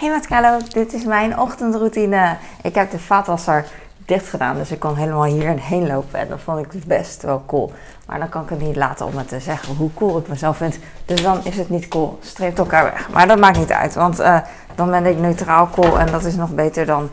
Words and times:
Hey 0.00 0.10
Matcalo, 0.10 0.58
dit 0.72 0.92
is 0.92 1.04
mijn 1.04 1.38
ochtendroutine. 1.38 2.36
Ik 2.62 2.74
heb 2.74 2.90
de 2.90 2.98
vaatwasser 2.98 3.66
dicht 3.96 4.28
gedaan, 4.28 4.56
dus 4.56 4.70
ik 4.70 4.78
kon 4.78 4.96
helemaal 4.96 5.24
hierheen 5.24 5.86
lopen. 5.86 6.18
En 6.18 6.28
dat 6.28 6.40
vond 6.40 6.74
ik 6.74 6.84
best 6.84 7.22
wel 7.22 7.42
cool. 7.46 7.72
Maar 8.06 8.18
dan 8.18 8.28
kan 8.28 8.42
ik 8.42 8.48
het 8.48 8.60
niet 8.60 8.76
laten 8.76 9.06
om 9.06 9.16
het 9.16 9.28
te 9.28 9.40
zeggen 9.40 9.76
hoe 9.76 9.90
cool 9.94 10.18
ik 10.18 10.28
mezelf 10.28 10.56
vind. 10.56 10.78
Dus 11.04 11.22
dan 11.22 11.44
is 11.44 11.56
het 11.56 11.68
niet 11.68 11.88
cool. 11.88 12.18
Streeft 12.22 12.58
elkaar 12.58 12.84
weg. 12.84 13.10
Maar 13.10 13.26
dat 13.26 13.38
maakt 13.38 13.58
niet 13.58 13.72
uit, 13.72 13.94
want 13.94 14.20
uh, 14.20 14.38
dan 14.74 14.90
ben 14.90 15.06
ik 15.06 15.18
neutraal 15.18 15.70
cool. 15.70 15.98
En 15.98 16.10
dat 16.10 16.24
is 16.24 16.34
nog 16.34 16.54
beter 16.54 16.86
dan 16.86 17.10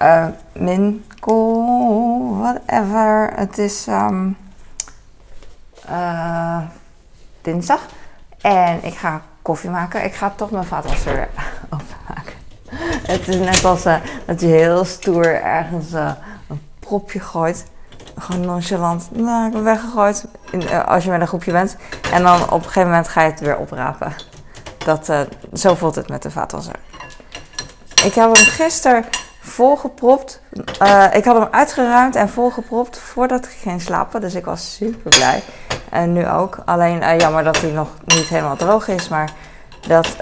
uh, 0.00 0.26
min 0.52 1.04
cool, 1.20 2.38
whatever. 2.38 3.30
Het 3.34 3.58
is 3.58 3.86
um, 3.88 4.36
uh, 5.90 6.58
dinsdag. 7.42 7.80
En 8.40 8.84
ik 8.84 8.94
ga 8.94 9.22
koffie 9.42 9.70
maken. 9.70 10.04
Ik 10.04 10.14
ga 10.14 10.32
toch 10.36 10.50
mijn 10.50 10.64
vaatwasser 10.64 11.28
openmaken. 11.70 11.99
Het 13.10 13.28
is 13.28 13.36
net 13.36 13.64
als 13.64 13.86
uh, 13.86 13.96
dat 14.26 14.40
je 14.40 14.46
heel 14.46 14.84
stoer 14.84 15.42
ergens 15.42 15.92
uh, 15.92 16.10
een 16.48 16.60
propje 16.78 17.20
gooit. 17.20 17.64
Gewoon 18.18 18.46
nonchalant. 18.46 19.08
Nou, 19.12 19.46
ik 19.46 19.52
heb 19.52 19.62
weggegooid. 19.62 20.24
In, 20.50 20.62
uh, 20.62 20.84
als 20.84 21.04
je 21.04 21.10
met 21.10 21.20
een 21.20 21.26
groepje 21.26 21.52
bent. 21.52 21.76
En 22.12 22.22
dan 22.22 22.42
op 22.42 22.50
een 22.50 22.62
gegeven 22.62 22.88
moment 22.88 23.08
ga 23.08 23.22
je 23.22 23.30
het 23.30 23.40
weer 23.40 23.56
oprapen. 23.56 24.12
Dat, 24.78 25.12
zo 25.54 25.74
voelt 25.74 25.94
het 25.94 26.08
met 26.08 26.22
de 26.22 26.30
vaatwasser. 26.30 26.74
Ik 28.04 28.14
heb 28.14 28.34
hem 28.34 28.34
gisteren 28.34 29.04
volgepropt. 29.40 30.40
ik 31.12 31.24
had 31.24 31.38
hem 31.38 31.48
uitgeruimd 31.50 32.16
en 32.16 32.28
volgepropt 32.28 32.98
voordat 32.98 33.44
ik 33.44 33.50
ging 33.50 33.82
slapen. 33.82 34.20
Dus 34.20 34.34
ik 34.34 34.44
was 34.44 34.74
super 34.74 35.10
blij. 35.10 35.42
En 35.88 36.12
nu 36.12 36.28
ook. 36.28 36.58
Alleen 36.64 37.18
jammer 37.18 37.44
dat 37.44 37.60
hij 37.60 37.70
nog 37.70 37.88
niet 38.04 38.28
helemaal 38.28 38.56
droog 38.56 38.88
is, 38.88 39.08
maar 39.08 39.30
dat, 39.86 40.16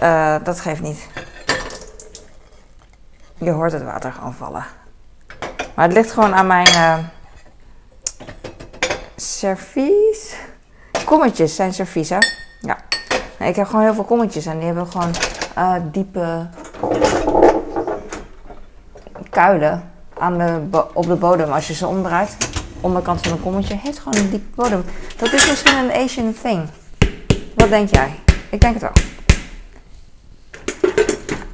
dat 0.44 0.60
geeft 0.60 0.80
niet. 0.80 1.08
Je 3.38 3.50
hoort 3.50 3.72
het 3.72 3.82
water 3.82 4.12
gewoon 4.12 4.34
vallen. 4.34 4.64
Maar 5.74 5.84
het 5.84 5.92
ligt 5.92 6.12
gewoon 6.12 6.34
aan 6.34 6.46
mijn 6.46 6.68
uh, 6.68 6.98
servies. 9.16 10.36
Kommetjes 11.04 11.54
zijn 11.54 11.74
servies, 11.74 12.08
hè? 12.08 12.18
Ja. 12.60 12.76
Ik 13.38 13.56
heb 13.56 13.66
gewoon 13.66 13.82
heel 13.82 13.94
veel 13.94 14.04
kommetjes 14.04 14.46
en 14.46 14.56
die 14.56 14.66
hebben 14.66 14.86
gewoon 14.86 15.12
diepe 15.92 16.46
kuilen 19.30 19.90
aan 20.18 20.38
de 20.38 20.84
op 20.92 21.06
de 21.06 21.14
bodem 21.14 21.52
als 21.52 21.66
je 21.66 21.74
ze 21.74 21.86
omdraait 21.86 22.36
onderkant 22.80 23.20
van 23.20 23.32
een 23.32 23.42
kommetje 23.42 23.76
heeft 23.76 23.98
gewoon 23.98 24.18
een 24.18 24.30
diepe 24.30 24.54
bodem. 24.54 24.84
Dat 25.16 25.32
is 25.32 25.48
misschien 25.48 25.78
een 25.78 25.92
Asian 25.92 26.34
thing. 26.42 26.68
Wat 27.54 27.68
denk 27.68 27.88
jij? 27.88 28.14
Ik 28.50 28.60
denk 28.60 28.72
het 28.72 28.82
wel. 28.82 29.17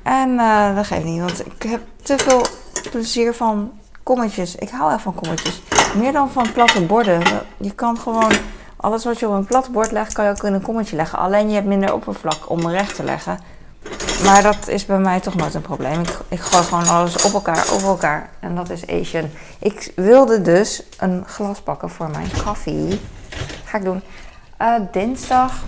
En 0.05 0.37
dat 0.75 0.87
geeft 0.87 1.05
niet, 1.05 1.21
want 1.21 1.47
ik 1.47 1.63
heb 1.63 1.81
te 2.03 2.19
veel 2.19 2.47
plezier 2.91 3.35
van 3.35 3.73
kommetjes. 4.03 4.55
Ik 4.55 4.69
hou 4.69 4.93
echt 4.93 5.03
van 5.03 5.15
kommetjes. 5.15 5.63
Meer 5.95 6.13
dan 6.13 6.31
van 6.31 6.53
platte 6.53 6.81
borden. 6.81 7.23
Je 7.57 7.75
kan 7.75 7.99
gewoon 7.99 8.33
alles 8.77 9.05
wat 9.05 9.19
je 9.19 9.29
op 9.29 9.35
een 9.35 9.45
plat 9.45 9.69
bord 9.73 9.93
legt, 9.93 10.13
kan 10.13 10.25
je 10.25 10.31
ook 10.31 10.43
in 10.43 10.53
een 10.53 10.63
kommetje 10.63 10.97
leggen. 10.97 11.19
Alleen 11.19 11.49
je 11.49 11.55
hebt 11.55 11.67
minder 11.67 11.95
oppervlak 11.95 12.51
om 12.51 12.69
recht 12.69 12.95
te 12.95 13.05
leggen. 13.05 13.39
Maar 14.25 14.43
dat 14.43 14.69
is 14.69 14.87
bij 14.87 14.99
mij 14.99 15.21
toch 15.21 15.35
nooit 15.35 15.55
een 15.55 15.61
probleem. 15.61 16.01
Ik, 16.01 16.19
ik 16.29 16.41
gewoon 16.41 16.89
alles 16.89 17.23
op 17.23 17.33
elkaar, 17.33 17.67
over 17.73 17.89
elkaar. 17.89 18.31
En 18.41 18.55
dat 18.55 18.71
is 18.71 18.87
Asian. 18.87 19.31
Ik 19.59 19.93
wilde 19.97 20.43
dus 20.43 20.83
een 20.99 21.25
glas 21.27 21.61
pakken 21.61 21.91
voor 21.91 22.11
mijn 22.11 22.29
koffie. 22.45 23.01
Ga 23.65 23.79
ik 23.79 23.85
doen. 23.85 24.03
Uh, 24.61 24.75
dinsdag. 24.93 25.65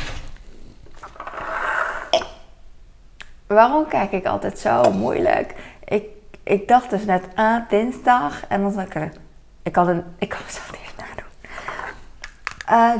Waarom 3.47 3.89
kijk 3.89 4.13
ik 4.13 4.27
altijd 4.27 4.59
zo 4.59 4.93
moeilijk? 4.93 5.55
Ik, 5.85 6.05
ik 6.43 6.69
dacht 6.69 6.91
dus 6.91 7.05
net, 7.05 7.25
ah, 7.35 7.69
dinsdag. 7.69 8.47
En 8.47 8.63
dan 8.63 8.73
zat 8.73 8.87
ik 8.87 8.95
er. 8.95 9.13
Ik 9.63 9.73
kan, 9.73 9.89
een, 9.89 10.05
ik 10.19 10.29
kan 10.29 10.39
mezelf 10.45 10.73
niet 10.73 10.81
eens 10.81 10.95
nadoen. 10.97 11.25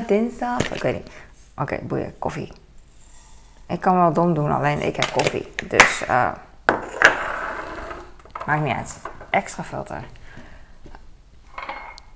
Uh, 0.01 0.07
dinsdag. 0.07 0.73
Ik 0.73 0.83
weet 0.83 0.95
niet. 0.95 1.13
Oké, 1.57 1.79
boeien. 1.83 2.19
Koffie. 2.19 2.53
Ik 3.67 3.81
kan 3.81 3.97
wel 3.97 4.13
dom 4.13 4.35
doen, 4.35 4.53
alleen 4.53 4.83
ik 4.83 4.97
heb 4.97 5.11
koffie. 5.13 5.53
Dus 5.69 6.03
uh, 6.03 6.31
maakt 8.47 8.63
niet 8.63 8.77
uit. 8.77 8.99
Extra 9.31 9.63
filter. 9.63 10.05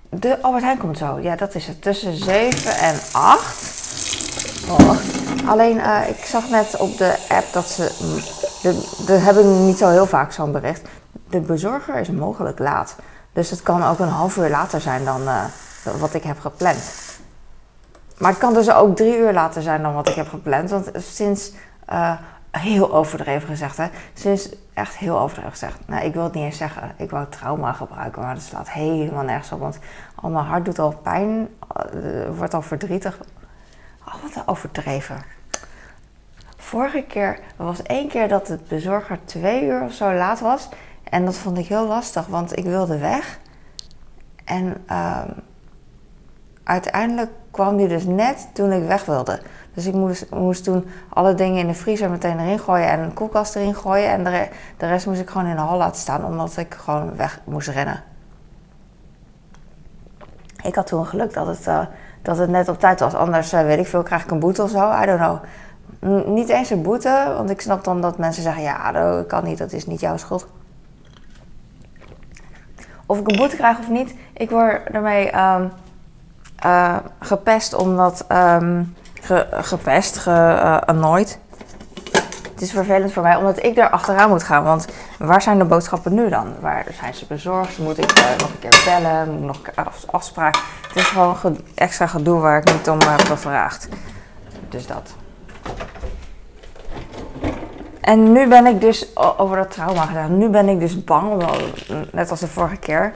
De 0.08 0.42
Albert 0.42 0.64
Heijn 0.64 0.78
komt 0.78 0.98
zo. 0.98 1.20
Ja, 1.20 1.36
dat 1.36 1.54
is 1.54 1.66
het. 1.66 1.82
Tussen 1.82 2.14
7 2.14 2.76
en 2.76 2.98
8. 3.12 4.68
Oh. 4.68 5.09
Alleen, 5.46 5.76
uh, 5.76 6.08
ik 6.08 6.24
zag 6.24 6.48
net 6.48 6.76
op 6.76 6.96
de 6.96 7.16
app 7.28 7.52
dat 7.52 7.68
ze... 7.68 7.90
De 9.06 9.12
hebben 9.12 9.66
niet 9.66 9.78
zo 9.78 9.88
heel 9.88 10.06
vaak 10.06 10.32
zo'n 10.32 10.52
bericht. 10.52 10.88
De 11.28 11.40
bezorger 11.40 11.96
is 11.96 12.10
mogelijk 12.10 12.58
laat. 12.58 12.96
Dus 13.32 13.50
het 13.50 13.62
kan 13.62 13.84
ook 13.84 13.98
een 13.98 14.08
half 14.08 14.36
uur 14.36 14.50
later 14.50 14.80
zijn 14.80 15.04
dan 15.04 15.22
uh, 15.22 15.44
wat 15.98 16.14
ik 16.14 16.22
heb 16.22 16.40
gepland. 16.40 16.92
Maar 18.18 18.30
het 18.30 18.38
kan 18.38 18.54
dus 18.54 18.70
ook 18.70 18.96
drie 18.96 19.16
uur 19.18 19.32
later 19.32 19.62
zijn 19.62 19.82
dan 19.82 19.94
wat 19.94 20.08
ik 20.08 20.14
heb 20.14 20.28
gepland. 20.28 20.70
Want 20.70 20.90
sinds, 20.94 21.52
uh, 21.92 22.12
heel 22.50 22.94
overdreven 22.94 23.48
gezegd 23.48 23.76
hè, 23.76 23.86
sinds 24.14 24.48
echt 24.74 24.96
heel 24.96 25.20
overdreven 25.20 25.50
gezegd. 25.50 25.78
Nou, 25.86 26.04
ik 26.04 26.14
wil 26.14 26.24
het 26.24 26.34
niet 26.34 26.44
eens 26.44 26.56
zeggen. 26.56 26.94
Ik 26.96 27.10
wou 27.10 27.26
trauma 27.28 27.72
gebruiken, 27.72 28.22
maar 28.22 28.34
dat 28.34 28.42
slaat 28.42 28.70
helemaal 28.70 29.24
nergens 29.24 29.52
op. 29.52 29.60
Want 29.60 29.78
al 30.14 30.30
mijn 30.30 30.44
hart 30.44 30.64
doet 30.64 30.78
al 30.78 30.94
pijn, 31.02 31.48
wordt 32.36 32.54
al 32.54 32.62
verdrietig. 32.62 33.18
Oh, 34.14 34.22
wat 34.22 34.46
overdreven. 34.46 35.22
Vorige 36.56 37.02
keer, 37.02 37.40
er 37.56 37.64
was 37.64 37.82
één 37.82 38.08
keer 38.08 38.28
dat 38.28 38.46
de 38.46 38.58
bezorger 38.68 39.18
twee 39.24 39.64
uur 39.64 39.82
of 39.82 39.92
zo 39.92 40.12
laat 40.12 40.40
was. 40.40 40.68
En 41.04 41.24
dat 41.24 41.36
vond 41.36 41.58
ik 41.58 41.66
heel 41.66 41.86
lastig, 41.86 42.26
want 42.26 42.58
ik 42.58 42.64
wilde 42.64 42.98
weg. 42.98 43.38
En... 44.44 44.84
Uh, 44.90 45.22
uiteindelijk 46.70 47.30
kwam 47.50 47.76
die 47.76 47.88
dus 47.88 48.04
net 48.04 48.48
toen 48.52 48.72
ik 48.72 48.86
weg 48.86 49.04
wilde. 49.04 49.42
Dus 49.74 49.86
ik 49.86 49.94
moest, 49.94 50.30
moest 50.30 50.64
toen 50.64 50.86
alle 51.08 51.34
dingen 51.34 51.58
in 51.58 51.66
de 51.66 51.74
vriezer 51.74 52.10
meteen 52.10 52.38
erin 52.38 52.58
gooien 52.58 52.88
en 52.88 53.00
een 53.00 53.14
koelkast 53.14 53.56
erin 53.56 53.74
gooien. 53.74 54.10
En 54.10 54.24
de, 54.24 54.48
de 54.76 54.86
rest 54.86 55.06
moest 55.06 55.20
ik 55.20 55.30
gewoon 55.30 55.46
in 55.46 55.56
de 55.56 55.62
hal 55.62 55.78
laten 55.78 56.00
staan, 56.00 56.24
omdat 56.24 56.56
ik 56.56 56.74
gewoon 56.74 57.16
weg 57.16 57.40
moest 57.44 57.68
rennen. 57.68 58.02
Ik 60.62 60.74
had 60.74 60.86
toen 60.86 61.06
geluk 61.06 61.32
dat 61.32 61.46
het, 61.46 61.66
uh, 61.66 61.86
dat 62.22 62.38
het 62.38 62.50
net 62.50 62.68
op 62.68 62.80
tijd 62.80 63.00
was. 63.00 63.14
Anders 63.14 63.52
uh, 63.52 63.62
weet 63.62 63.78
ik 63.78 63.86
veel, 63.86 64.02
krijg 64.02 64.24
ik 64.24 64.30
een 64.30 64.38
boete 64.38 64.62
of 64.62 64.70
zo. 64.70 64.92
I 65.02 65.06
don't 65.06 65.20
know. 65.20 65.38
Niet 66.26 66.48
eens 66.48 66.70
een 66.70 66.82
boete, 66.82 67.32
want 67.36 67.50
ik 67.50 67.60
snap 67.60 67.84
dan 67.84 68.00
dat 68.00 68.18
mensen 68.18 68.42
zeggen: 68.42 68.62
ja, 68.62 68.92
dat 68.92 69.26
kan 69.26 69.44
niet, 69.44 69.58
dat 69.58 69.72
is 69.72 69.86
niet 69.86 70.00
jouw 70.00 70.16
schuld. 70.16 70.46
Of 73.06 73.18
ik 73.18 73.30
een 73.30 73.36
boete 73.36 73.56
krijg 73.56 73.78
of 73.78 73.88
niet, 73.88 74.14
ik 74.32 74.50
word 74.50 74.82
ermee. 74.84 75.36
Um, 75.36 75.70
uh, 76.64 76.96
gepest 77.20 77.74
omdat. 77.74 78.24
Ge, 79.22 79.46
gepest, 79.50 80.16
geannoyed. 80.18 81.38
Uh, 81.49 81.49
het 82.60 82.68
is 82.68 82.74
vervelend 82.74 83.12
voor 83.12 83.22
mij 83.22 83.36
omdat 83.36 83.64
ik 83.64 83.74
daar 83.74 83.90
achteraan 83.90 84.28
moet 84.28 84.42
gaan. 84.42 84.64
Want 84.64 84.86
waar 85.18 85.42
zijn 85.42 85.58
de 85.58 85.64
boodschappen 85.64 86.14
nu 86.14 86.28
dan? 86.28 86.54
Waar 86.60 86.86
zijn 87.00 87.14
ze 87.14 87.26
bezorgd? 87.26 87.78
Moet 87.78 87.98
ik 87.98 88.18
uh, 88.18 88.24
nog 88.38 88.50
een 88.50 88.58
keer 88.58 88.82
bellen? 88.84 89.30
Moet 89.30 89.56
ik 89.56 89.72
nog 89.76 90.06
afspraak? 90.06 90.56
Het 90.86 90.96
is 90.96 91.02
gewoon 91.02 91.36
ge 91.36 91.56
extra 91.74 92.06
gedoe 92.06 92.40
waar 92.40 92.58
ik 92.58 92.72
niet 92.72 92.88
om 92.88 92.98
heb 93.00 93.20
gevraagd. 93.20 93.88
Dus 94.68 94.86
dat. 94.86 95.14
En 98.00 98.32
nu 98.32 98.48
ben 98.48 98.66
ik 98.66 98.80
dus, 98.80 99.16
over 99.16 99.56
dat 99.56 99.70
trauma 99.70 100.06
gedaan, 100.06 100.38
nu 100.38 100.48
ben 100.48 100.68
ik 100.68 100.80
dus 100.80 101.04
bang, 101.04 101.44
net 102.12 102.30
als 102.30 102.40
de 102.40 102.48
vorige 102.48 102.76
keer, 102.76 103.12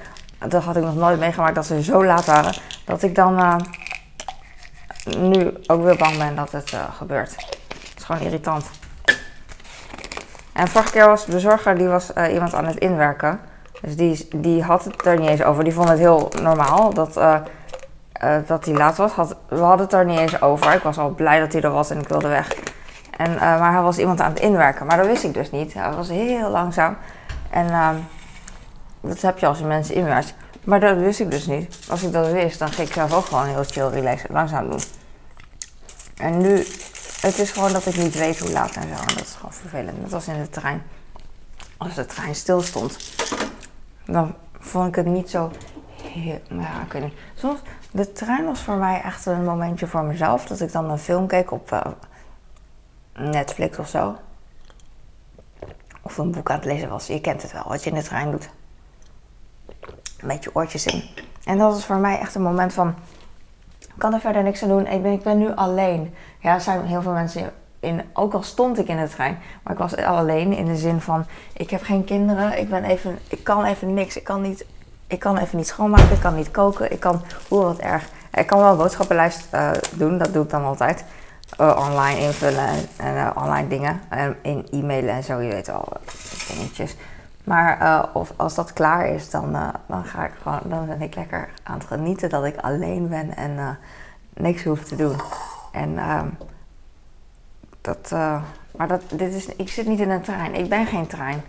dat 0.48 0.62
had 0.62 0.76
ik 0.76 0.84
nog 0.84 0.96
nooit 0.96 1.18
meegemaakt 1.18 1.54
dat 1.54 1.66
ze 1.66 1.82
zo 1.82 2.04
laat 2.04 2.24
waren. 2.24 2.54
Dat 2.84 3.02
ik 3.02 3.14
dan 3.14 3.38
uh, 3.38 3.56
nu 5.18 5.52
ook 5.66 5.82
weer 5.82 5.96
bang 5.96 6.18
ben 6.18 6.36
dat 6.36 6.52
het 6.52 6.76
gebeurt. 6.96 7.30
Het 7.30 7.98
is 7.98 8.04
gewoon 8.04 8.22
irritant. 8.22 8.64
En 10.54 10.68
vorige 10.68 10.92
keer 10.92 11.06
was 11.06 11.24
de 11.24 11.32
bezorger, 11.32 11.78
die 11.78 11.88
was 11.88 12.10
uh, 12.18 12.32
iemand 12.32 12.54
aan 12.54 12.66
het 12.66 12.78
inwerken. 12.78 13.40
Dus 13.80 13.96
die, 13.96 14.28
die 14.36 14.62
had 14.62 14.84
het 14.84 15.06
er 15.06 15.18
niet 15.18 15.28
eens 15.28 15.42
over. 15.42 15.64
Die 15.64 15.72
vond 15.72 15.88
het 15.88 15.98
heel 15.98 16.32
normaal 16.42 16.94
dat, 16.94 17.14
dat 18.46 18.64
hij 18.64 18.74
laat 18.74 18.96
was. 18.96 19.12
We 19.48 19.56
hadden 19.56 19.86
het 19.86 19.92
er 19.92 20.04
niet 20.04 20.18
eens 20.18 20.42
over. 20.42 20.74
Ik 20.74 20.82
was 20.82 20.98
al 20.98 21.10
blij 21.10 21.40
dat 21.40 21.52
hij 21.52 21.62
er 21.62 21.70
was 21.70 21.90
en 21.90 21.98
ik 21.98 22.08
wilde 22.08 22.28
weg. 22.28 22.54
En, 23.16 23.34
maar 23.34 23.72
hij 23.72 23.82
was 23.82 23.98
iemand 23.98 24.20
aan 24.20 24.30
het 24.30 24.40
inwerken. 24.40 24.86
Maar 24.86 24.96
dat 24.96 25.06
wist 25.06 25.24
ik 25.24 25.34
dus 25.34 25.50
niet. 25.50 25.74
Hij 25.74 25.92
was 25.92 26.08
heel 26.08 26.50
langzaam. 26.50 26.96
En 27.50 27.70
ehm, 27.70 27.96
dat 29.00 29.20
heb 29.20 29.38
je 29.38 29.46
als 29.46 29.58
je 29.58 29.64
mensen 29.64 29.94
inwerkt. 29.94 30.34
Maar 30.64 30.80
dat 30.80 30.96
wist 30.96 31.20
ik 31.20 31.30
dus 31.30 31.46
niet. 31.46 31.78
Als 31.88 32.02
ik 32.02 32.12
dat 32.12 32.30
wist, 32.30 32.58
dan 32.58 32.68
ging 32.68 32.88
ik 32.88 32.94
zelf 32.94 33.14
ook 33.14 33.24
gewoon 33.24 33.46
heel 33.46 33.64
chill, 33.64 33.86
relaxed, 33.88 34.30
langzaam 34.30 34.70
doen. 34.70 34.80
En 36.16 36.38
nu, 36.38 36.66
het 37.24 37.38
is 37.38 37.50
gewoon 37.50 37.72
dat 37.72 37.86
ik 37.86 37.96
niet 37.96 38.14
weet 38.14 38.38
hoe 38.38 38.50
laat 38.50 38.76
en 38.76 38.82
zo. 38.82 39.02
En 39.02 39.14
dat 39.14 39.24
is 39.24 39.34
gewoon 39.34 39.52
vervelend. 39.52 40.02
Net 40.02 40.12
als 40.12 40.28
in 40.28 40.42
de 40.42 40.48
trein. 40.48 40.82
Als 41.76 41.94
de 41.94 42.06
trein 42.06 42.34
stil 42.34 42.60
stond, 42.60 42.98
dan 44.06 44.34
vond 44.58 44.88
ik 44.88 44.94
het 44.94 45.06
niet 45.06 45.30
zo 45.30 45.50
nou 46.48 46.62
ja, 46.62 46.82
ik 46.82 46.92
weet. 46.92 47.12
Soms, 47.34 47.60
de 47.90 48.12
trein 48.12 48.44
was 48.44 48.60
voor 48.60 48.76
mij 48.76 49.00
echt 49.00 49.26
een 49.26 49.44
momentje 49.44 49.86
voor 49.86 50.04
mezelf. 50.04 50.46
Dat 50.46 50.60
ik 50.60 50.72
dan 50.72 50.90
een 50.90 50.98
film 50.98 51.26
keek 51.26 51.50
op 51.50 51.72
uh, 51.72 51.80
Netflix 53.14 53.78
of 53.78 53.88
zo. 53.88 54.16
Of 56.02 56.18
een 56.18 56.30
boek 56.30 56.50
aan 56.50 56.56
het 56.56 56.64
lezen 56.64 56.88
was. 56.88 57.06
Je 57.06 57.20
kent 57.20 57.42
het 57.42 57.52
wel, 57.52 57.68
wat 57.68 57.84
je 57.84 57.90
in 57.90 57.96
de 57.96 58.02
trein 58.02 58.30
doet. 58.30 58.48
Met 60.22 60.44
je 60.44 60.54
oortjes 60.54 60.86
in. 60.86 61.04
En 61.44 61.58
dat 61.58 61.72
was 61.72 61.84
voor 61.84 61.96
mij 61.96 62.18
echt 62.18 62.34
een 62.34 62.42
moment 62.42 62.72
van, 62.72 62.94
ik 63.94 64.00
kan 64.00 64.14
er 64.14 64.20
verder 64.20 64.42
niks 64.42 64.62
aan 64.62 64.68
doen. 64.68 64.86
Ik 64.86 65.02
ben, 65.02 65.12
ik 65.12 65.22
ben 65.22 65.38
nu 65.38 65.54
alleen. 65.54 66.14
Ja, 66.38 66.54
er 66.54 66.60
zijn 66.60 66.84
heel 66.84 67.02
veel 67.02 67.12
mensen 67.12 67.52
in, 67.84 68.02
ook 68.12 68.34
al 68.34 68.42
stond 68.42 68.78
ik 68.78 68.88
in 68.88 68.96
de 68.96 69.08
trein, 69.08 69.38
maar 69.62 69.72
ik 69.72 69.78
was 69.78 69.96
alleen 69.96 70.52
in 70.52 70.64
de 70.64 70.76
zin 70.76 71.00
van, 71.00 71.26
ik 71.52 71.70
heb 71.70 71.82
geen 71.82 72.04
kinderen, 72.04 72.58
ik 72.58 72.68
ben 72.68 72.84
even, 72.84 73.18
ik 73.28 73.44
kan 73.44 73.64
even 73.64 73.94
niks, 73.94 74.16
ik 74.16 74.24
kan 74.24 74.40
niet, 74.40 74.64
ik 75.06 75.18
kan 75.18 75.36
even 75.36 75.56
niet 75.56 75.66
schoonmaken, 75.66 76.12
ik 76.12 76.20
kan 76.20 76.34
niet 76.34 76.50
koken, 76.50 76.92
ik 76.92 77.00
kan, 77.00 77.22
hoe 77.48 77.62
wat 77.62 77.78
erg, 77.78 78.08
ik 78.32 78.46
kan 78.46 78.58
wel 78.58 78.70
een 78.70 78.76
boodschappenlijst 78.76 79.46
uh, 79.54 79.70
doen, 79.92 80.18
dat 80.18 80.32
doe 80.32 80.44
ik 80.44 80.50
dan 80.50 80.64
altijd. 80.64 81.04
Uh, 81.60 81.86
online 81.88 82.20
invullen 82.20 82.68
en 82.96 83.14
uh, 83.14 83.30
online 83.34 83.68
dingen. 83.68 84.00
in 84.42 84.66
e-mailen 84.70 85.14
en 85.14 85.24
zo, 85.24 85.40
je 85.40 85.52
weet 85.52 85.70
al, 85.70 85.88
dingetjes. 86.48 86.96
Maar 87.44 88.08
of 88.12 88.32
als 88.36 88.54
dat 88.54 88.72
klaar 88.72 89.06
is, 89.06 89.30
dan, 89.30 89.52
dan 89.86 90.04
ga 90.04 90.24
ik 90.24 90.32
gewoon, 90.42 90.60
dan 90.64 90.86
ben 90.86 91.02
ik 91.02 91.14
lekker 91.14 91.48
aan 91.62 91.78
het 91.78 91.86
genieten 91.86 92.28
dat 92.28 92.44
ik 92.44 92.56
alleen 92.56 93.08
ben 93.08 93.36
en 93.36 93.78
niks 94.34 94.64
hoef 94.64 94.84
te 94.84 94.96
doen. 94.96 95.20
En 95.72 95.98
ehm, 95.98 96.28
dat, 97.80 98.10
maar 98.76 98.88
dat, 98.88 99.02
dit 99.08 99.34
is, 99.34 99.46
ik 99.46 99.68
zit 99.68 99.86
niet 99.86 100.00
in 100.00 100.10
een 100.10 100.22
trein. 100.22 100.54
Ik 100.54 100.68
ben 100.68 100.86
geen 100.86 101.06
trein. 101.06 101.42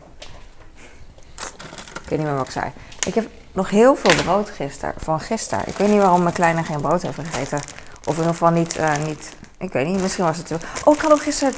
Ik 2.01 2.09
weet 2.09 2.19
niet 2.19 2.27
meer 2.27 2.37
wat 2.37 2.45
ik 2.45 2.51
zei. 2.51 2.71
Ik 3.07 3.13
heb 3.13 3.29
nog 3.51 3.69
heel 3.69 3.95
veel 3.95 4.23
brood 4.23 4.49
gisteren, 4.49 4.93
van 4.97 5.19
gisteren. 5.19 5.67
Ik 5.67 5.77
weet 5.77 5.89
niet 5.89 5.99
waarom 5.99 6.21
mijn 6.23 6.33
kleine 6.33 6.63
geen 6.63 6.81
brood 6.81 7.01
heeft 7.01 7.19
gegeten. 7.19 7.59
Of 7.99 8.13
in 8.13 8.17
ieder 8.17 8.31
geval 8.31 8.51
niet, 8.51 8.79
niet 9.05 9.35
ik 9.57 9.73
weet 9.73 9.87
niet, 9.87 10.01
misschien 10.01 10.25
was 10.25 10.37
het... 10.37 10.51
Oh, 10.83 10.95
ik 10.95 11.01
had 11.01 11.11
ook 11.11 11.21
gisteren 11.21 11.53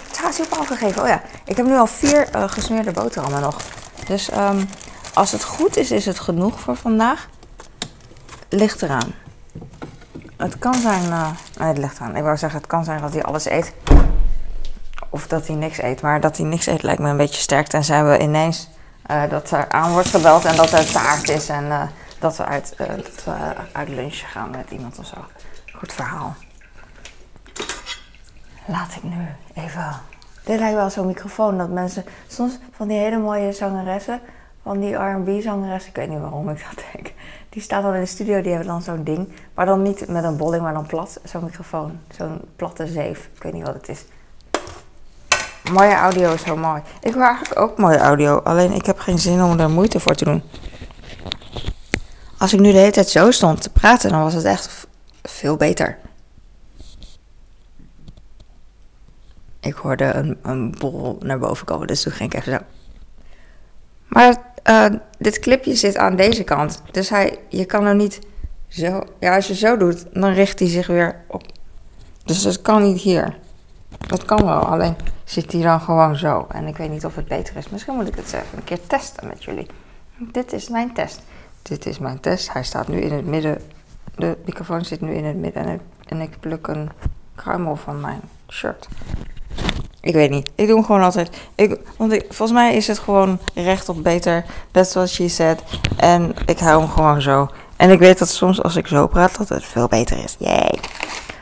op 0.52 0.58
afgegeven. 0.60 1.02
Oh 1.02 1.08
ja, 1.08 1.22
ik 1.46 1.58
heb 1.58 1.66
nu 1.66 1.78
al 1.78 1.88
vier 1.88 2.28
gesmeerde 2.32 2.92
boterhammen 2.92 3.42
nog. 3.42 3.62
Dus 4.08 4.32
um, 4.32 4.70
als 5.14 5.32
het 5.32 5.44
goed 5.44 5.78
is, 5.78 5.92
is 5.92 6.06
het 6.06 6.20
genoeg 6.20 6.60
voor 6.60 6.76
vandaag. 6.76 7.28
Ligt 8.50 8.82
eraan. 8.82 9.14
Het 10.38 10.60
kan 10.60 10.74
zijn... 10.74 11.04
Uh, 11.04 11.30
nee, 11.58 11.68
het 11.68 11.78
ligt 11.78 11.96
eraan. 11.96 12.16
Ik 12.16 12.24
wou 12.24 12.38
zeggen, 12.38 12.60
het 12.60 12.68
kan 12.68 12.84
zijn 12.84 13.02
dat 13.02 13.14
hij 13.14 13.24
alles 13.24 13.46
eet. 13.46 13.74
Of 15.10 15.28
dat 15.28 15.48
hij 15.48 15.56
niks 15.56 15.82
eet. 15.82 16.02
Maar 16.02 16.22
dat 16.22 16.38
hij 16.38 16.46
niks 16.46 16.66
eet 16.66 16.84
lijkt 16.84 17.02
me 17.02 17.10
een 17.10 17.18
beetje 17.18 17.42
sterk. 17.42 17.74
En 17.74 17.84
zijn 17.84 18.10
we 18.10 18.20
ineens 18.20 18.70
uh, 19.12 19.30
dat 19.30 19.52
er 19.52 19.70
aan 19.70 19.92
wordt 19.92 20.10
gebeld 20.10 20.46
en 20.46 20.56
dat 20.56 20.72
er 20.72 20.92
taart 20.92 21.30
is. 21.30 21.50
En 21.50 21.66
uh, 21.66 21.82
dat 22.20 22.38
we 22.38 22.46
uit, 22.46 22.74
dat 22.78 23.24
we 23.24 23.56
uit 23.72 23.88
lunch 23.88 24.32
gaan 24.32 24.50
met 24.50 24.72
iemand 24.72 25.00
of 25.00 25.06
zo. 25.06 25.26
Goed 25.74 25.94
verhaal. 25.94 26.36
Laat 28.66 28.96
ik 28.96 29.04
nu 29.04 29.28
even. 29.54 30.02
Dit 30.48 30.60
lijkt 30.60 30.76
wel 30.76 30.90
zo'n 30.90 31.06
microfoon 31.06 31.58
dat 31.58 31.70
mensen 31.70 32.06
soms 32.28 32.58
van 32.72 32.88
die 32.88 32.98
hele 32.98 33.18
mooie 33.18 33.52
zangeressen, 33.52 34.20
van 34.64 34.80
die 34.80 34.96
RB-zangeressen, 34.96 35.90
ik 35.90 35.96
weet 35.96 36.10
niet 36.10 36.20
waarom 36.20 36.50
ik 36.50 36.66
dat 36.70 36.84
denk. 36.94 37.14
Die 37.50 37.62
staat 37.62 37.84
dan 37.84 37.94
in 37.94 38.00
de 38.00 38.06
studio, 38.06 38.42
die 38.42 38.50
hebben 38.52 38.68
dan 38.68 38.82
zo'n 38.82 39.04
ding, 39.04 39.30
maar 39.54 39.66
dan 39.66 39.82
niet 39.82 40.08
met 40.08 40.24
een 40.24 40.38
bolling, 40.38 40.64
maar 40.64 40.74
dan 40.74 40.86
plat. 40.86 41.20
Zo'n 41.24 41.44
microfoon, 41.44 42.00
zo'n 42.18 42.42
platte 42.56 42.88
zeef. 42.88 43.30
Ik 43.36 43.44
weet 43.44 43.54
niet 43.54 43.66
wat 43.66 43.74
het 43.74 43.90
is. 43.90 44.06
Mooie 45.72 45.96
audio 45.96 46.34
is 46.34 46.42
zo 46.42 46.56
mooi. 46.56 46.82
Ik 47.02 47.14
wil 47.14 47.24
eigenlijk 47.24 47.60
ook 47.60 47.78
mooie 47.78 47.98
audio, 47.98 48.38
alleen 48.38 48.72
ik 48.72 48.86
heb 48.86 49.00
geen 49.00 49.20
zin 49.20 49.44
om 49.44 49.60
er 49.60 49.70
moeite 49.70 50.00
voor 50.00 50.16
te 50.16 50.26
doen. 50.26 50.44
Als 52.38 52.54
ik 52.54 52.60
nu 52.60 52.72
de 52.72 52.78
hele 52.78 52.92
tijd 52.92 53.10
zo 53.10 53.32
stond 53.32 53.62
te 53.62 53.72
praten, 53.72 54.10
dan 54.12 54.24
was 54.24 54.34
het 54.34 54.46
echt 54.46 54.88
veel 55.24 55.58
beter. 55.58 55.98
Ik 59.60 59.74
hoorde 59.74 60.14
een, 60.14 60.38
een 60.42 60.76
bol 60.80 61.18
naar 61.22 61.40
boven 61.40 61.66
komen, 61.66 61.88
dus 61.88 62.02
toen 62.02 62.12
ging 62.12 62.34
ik 62.34 62.40
even 62.40 62.52
zo. 62.52 62.60
Maar 64.08 64.38
uh, 64.70 65.00
dit 65.18 65.40
clipje 65.40 65.76
zit 65.76 65.98
aan 65.98 66.16
deze 66.16 66.44
kant, 66.44 66.82
dus 66.92 67.10
hij, 67.10 67.40
je 67.50 67.66
kan 67.66 67.86
hem 67.86 67.98
niet 67.98 68.20
zo... 68.68 69.04
Ja, 69.20 69.36
als 69.36 69.48
je 69.48 69.56
zo 69.56 69.78
doet, 69.78 70.06
dan 70.14 70.34
richt 70.34 70.60
hij 70.60 70.68
zich 70.68 70.88
weer 70.88 71.16
op. 71.28 71.44
Dus 72.24 72.42
dat 72.42 72.62
kan 72.62 72.84
niet 72.84 73.02
hier. 73.02 73.38
Dat 74.08 74.26
kan 74.26 74.46
wel, 74.46 74.66
alleen 74.66 74.96
zit 75.24 75.52
hij 75.52 75.62
dan 75.62 75.82
gewoon 75.82 76.16
zo. 76.16 76.48
En 76.52 76.68
ik 76.68 76.78
weet 76.78 76.90
niet 76.90 77.06
of 77.06 77.16
het 77.16 77.28
beter 77.28 77.58
is. 77.58 77.70
Misschien 77.70 77.96
moet 77.96 78.08
ik 78.08 78.16
het 78.16 78.26
even 78.26 78.58
een 78.58 78.64
keer 78.64 78.88
testen 78.88 79.28
met 79.28 79.44
jullie. 79.44 79.68
Dit 80.18 80.54
is 80.54 80.70
mijn 80.70 80.94
test. 80.94 81.22
Dit 81.62 81.86
is 81.86 82.00
mijn 82.00 82.20
test. 82.20 82.54
Hij 82.54 82.64
staat 82.64 82.88
nu 82.88 83.00
in 83.00 83.14
het 83.14 83.26
midden. 83.26 83.62
De 84.16 84.38
microfoon 84.46 84.86
zit 84.86 85.02
nu 85.02 85.14
in 85.14 85.26
het 85.26 85.36
midden. 85.36 85.66
En 85.66 85.74
ik, 85.74 85.82
en 86.06 86.22
ik 86.22 86.40
pluk 86.40 86.68
een 86.68 86.90
kruimel 87.36 87.76
van 87.76 88.02
mijn 88.02 88.22
shirt. 88.50 88.88
Ik 90.02 90.14
weet 90.14 90.30
niet. 90.30 90.50
Ik 90.56 90.68
doe 90.68 90.76
hem 90.76 90.86
gewoon 90.86 91.02
altijd. 91.02 91.30
Ik, 91.56 91.80
want 91.98 92.12
ik, 92.12 92.26
volgens 92.28 92.52
mij 92.52 92.76
is 92.76 92.88
het 92.88 93.00
gewoon 93.00 93.40
rechtop 93.54 94.04
beter. 94.04 94.46
That's 94.72 94.94
what 94.94 95.10
she 95.10 95.28
said. 95.28 95.64
En 95.98 96.36
ik 96.46 96.60
hou 96.60 96.82
hem 96.82 96.90
gewoon 96.90 97.22
zo. 97.22 97.50
En 97.76 97.92
ik 97.92 98.00
weet 98.00 98.20
dat 98.20 98.30
soms 98.30 98.64
als 98.64 98.76
ik 98.76 98.88
zo 98.88 99.08
praat, 99.08 99.38
dat 99.38 99.50
het 99.50 99.64
veel 99.64 99.88
beter 99.88 100.24
is. 100.24 100.36
Yay. 100.40 100.80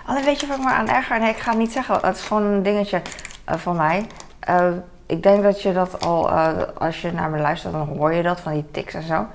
Alleen 0.06 0.24
weet 0.24 0.40
je 0.40 0.48
wat 0.48 0.58
ik 0.58 0.64
me 0.64 0.70
aan 0.70 0.90
erger? 0.90 1.20
Nee, 1.20 1.30
ik 1.30 1.38
ga 1.38 1.50
het 1.50 1.60
niet 1.60 1.72
zeggen. 1.72 2.00
Het 2.02 2.18
is 2.18 2.22
gewoon 2.22 2.44
een 2.44 2.64
dingetje 2.64 3.02
uh, 3.50 3.56
van 3.56 3.76
mij. 3.76 4.08
Uh, 4.50 4.68
ik 5.06 5.24
denk 5.24 5.44
dat 5.44 5.62
je 5.62 5.74
dat 5.74 6.06
al, 6.06 6.30
uh, 6.30 6.48
als 6.78 7.02
je 7.02 7.12
naar 7.12 7.30
me 7.30 7.40
luistert, 7.40 7.74
dan 7.74 7.88
hoor 7.98 8.14
je 8.14 8.24
dat 8.24 8.40
van 8.40 8.54
die 8.54 8.66
tics 8.72 8.94
en 8.94 9.04
zo. 9.04 9.26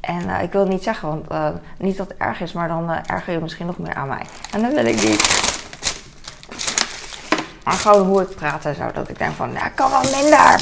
En 0.00 0.40
ik 0.42 0.52
wil 0.52 0.60
het 0.60 0.70
niet 0.70 0.82
zeggen, 0.82 1.08
want 1.08 1.60
niet 1.78 1.96
dat 1.96 2.08
het 2.08 2.16
erg 2.18 2.40
is, 2.40 2.52
maar 2.52 2.68
dan 2.68 2.90
erger 3.06 3.32
je 3.32 3.38
misschien 3.38 3.66
nog 3.66 3.78
meer 3.78 3.94
aan 3.94 4.08
mij. 4.08 4.22
En 4.52 4.62
dat 4.62 4.72
wil 4.72 4.86
ik 4.86 5.08
niet. 5.08 5.57
Maar 7.68 7.76
gewoon 7.76 8.06
hoe 8.06 8.22
ik 8.22 8.36
praat 8.36 8.64
en 8.64 8.74
zo. 8.74 8.92
Dat 8.92 9.08
ik 9.08 9.18
denk 9.18 9.34
van, 9.34 9.52
ja, 9.52 9.68
kan 9.68 9.90
wel 9.90 10.00
minder. 10.00 10.60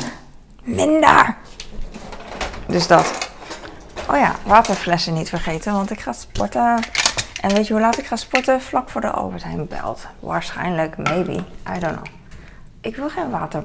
Minder. 0.63 1.37
Dus 2.67 2.87
dat. 2.87 3.31
Oh 4.11 4.17
ja, 4.17 4.35
waterflessen 4.45 5.15
niet 5.15 5.29
vergeten, 5.29 5.73
want 5.73 5.91
ik 5.91 6.01
ga 6.01 6.13
sporten. 6.13 6.81
En 7.41 7.55
weet 7.55 7.67
je 7.67 7.73
hoe 7.73 7.83
laat 7.83 7.99
ik 7.99 8.07
ga 8.07 8.17
sporten? 8.17 8.61
Vlak 8.61 8.91
voor 8.91 9.01
de 9.01 9.11
Albert 9.11 9.43
Heijn 9.43 9.67
belt. 9.67 10.07
Waarschijnlijk, 10.21 10.97
maybe. 10.97 11.33
I 11.77 11.79
don't 11.79 11.97
know. 11.97 12.07
Ik 12.81 12.97
wil 12.97 13.09
geen 13.09 13.31
water. 13.31 13.65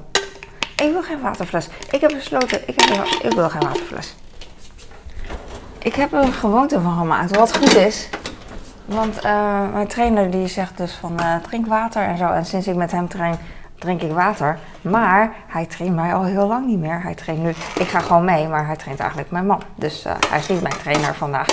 Ik 0.76 0.92
wil 0.92 1.04
geen 1.04 1.22
waterfles. 1.22 1.68
Ik 1.92 2.02
heb 2.02 2.12
besloten, 2.12 2.68
ik, 2.68 2.82
ik 3.22 3.34
wil 3.34 3.50
geen 3.50 3.64
waterfles. 3.64 4.16
Ik 5.80 5.96
heb 5.96 6.12
een 6.12 6.34
gewoonte 6.34 6.82
van 6.82 6.98
gemaakt. 6.98 7.36
Wat 7.36 7.58
goed 7.58 7.76
is, 7.76 8.10
want 8.92 9.16
uh, 9.26 9.72
mijn 9.74 9.88
trainer 9.88 10.32
die 10.32 10.48
zegt 10.48 10.78
dus 10.78 10.94
van 10.94 11.18
uh, 11.20 11.36
drink 11.36 11.68
water 11.68 12.04
en 12.04 12.18
zo. 12.18 12.32
En 12.32 12.46
sinds 12.46 12.68
ik 12.68 12.76
met 12.76 12.92
hem 12.92 13.08
train, 13.08 13.38
drink 13.80 14.02
ik 14.02 14.12
water. 14.12 14.60
Maar 14.82 15.34
hij 15.48 15.66
traint 15.66 15.96
mij 15.96 16.14
al 16.14 16.24
heel 16.24 16.48
lang 16.48 16.66
niet 16.66 16.80
meer. 16.80 17.02
Hij 17.02 17.16
traint 17.16 17.42
nu, 17.44 17.50
ik 17.76 17.88
ga 17.88 18.00
gewoon 18.00 18.26
mee, 18.26 18.48
maar 18.48 18.66
hij 18.66 18.76
traint 18.76 19.00
eigenlijk 19.00 19.32
mijn 19.32 19.46
man. 19.46 19.62
Dus 19.76 20.06
uh, 20.06 20.14
hij 20.30 20.40
is 20.40 20.48
niet 20.48 20.62
mijn 20.62 20.78
trainer 20.78 21.16
vandaag. 21.16 21.48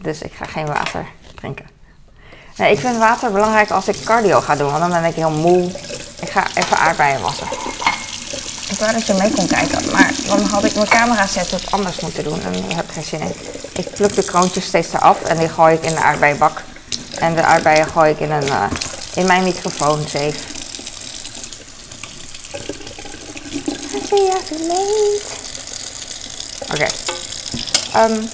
Dus 0.00 0.22
ik 0.22 0.32
ga 0.32 0.44
geen 0.44 0.66
water 0.66 1.04
drinken. 1.34 1.66
Nee, 2.56 2.72
ik 2.72 2.78
vind 2.78 2.96
water 2.96 3.32
belangrijk 3.32 3.70
als 3.70 3.88
ik 3.88 4.04
cardio 4.04 4.40
ga 4.40 4.56
doen, 4.56 4.70
want 4.70 4.80
dan 4.80 4.90
ben 4.90 5.04
ik 5.04 5.14
heel 5.14 5.30
moe. 5.30 5.64
Ik 6.20 6.30
ga 6.30 6.44
even 6.54 6.76
aardbeien 6.76 7.20
wassen. 7.20 7.46
Ik 8.70 8.78
wou 8.78 8.92
dat 8.92 9.06
je 9.06 9.14
mee 9.14 9.30
kon 9.30 9.46
kijken, 9.46 9.92
maar 9.92 10.10
dan 10.26 10.40
had 10.40 10.64
ik 10.64 10.74
mijn 10.74 10.88
camera 10.88 11.26
setup 11.26 11.60
anders 11.70 12.00
moeten 12.00 12.24
doen 12.24 12.40
en 12.42 12.52
daar 12.52 12.76
heb 12.76 12.84
ik 12.84 12.90
geen 12.90 13.02
zin 13.02 13.20
in. 13.20 13.32
Ik 13.72 13.90
pluk 13.94 14.14
de 14.14 14.24
kroontjes 14.24 14.64
steeds 14.64 14.92
eraf 14.92 15.22
en 15.22 15.38
die 15.38 15.48
gooi 15.48 15.74
ik 15.74 15.82
in 15.82 15.94
de 15.94 16.00
aardbeienbak. 16.00 16.62
En 17.22 17.34
de 17.34 17.42
aardbeien 17.42 17.86
gooi 17.86 18.10
ik 18.10 18.20
in, 18.20 18.30
een, 18.30 18.46
uh, 18.46 18.64
in 19.14 19.26
mijn 19.26 19.42
microfoon 19.42 20.00
safe. 20.00 20.34
Zie 24.08 24.22
je 24.22 24.40
too 24.48 24.66
late. 24.66 25.20
Oké. 26.62 26.88
Okay. 27.90 28.10
Um, 28.10 28.30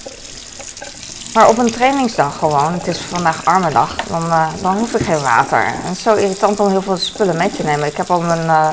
maar 1.33 1.49
op 1.49 1.57
een 1.57 1.71
trainingsdag 1.71 2.37
gewoon, 2.37 2.73
het 2.73 2.87
is 2.87 2.97
vandaag 2.97 3.45
arme 3.45 3.71
dag, 3.71 3.95
dan, 4.07 4.25
uh, 4.25 4.47
dan 4.61 4.77
hoef 4.77 4.93
ik 4.93 5.05
geen 5.05 5.21
water. 5.21 5.65
En 5.65 5.81
het 5.81 5.97
is 5.97 6.03
zo 6.03 6.15
irritant 6.15 6.59
om 6.59 6.69
heel 6.69 6.81
veel 6.81 6.97
spullen 6.97 7.37
mee 7.37 7.51
te 7.51 7.63
nemen. 7.63 7.87
Ik 7.87 7.97
heb 7.97 8.11
al 8.11 8.21
mijn 8.21 8.45
uh, 8.45 8.69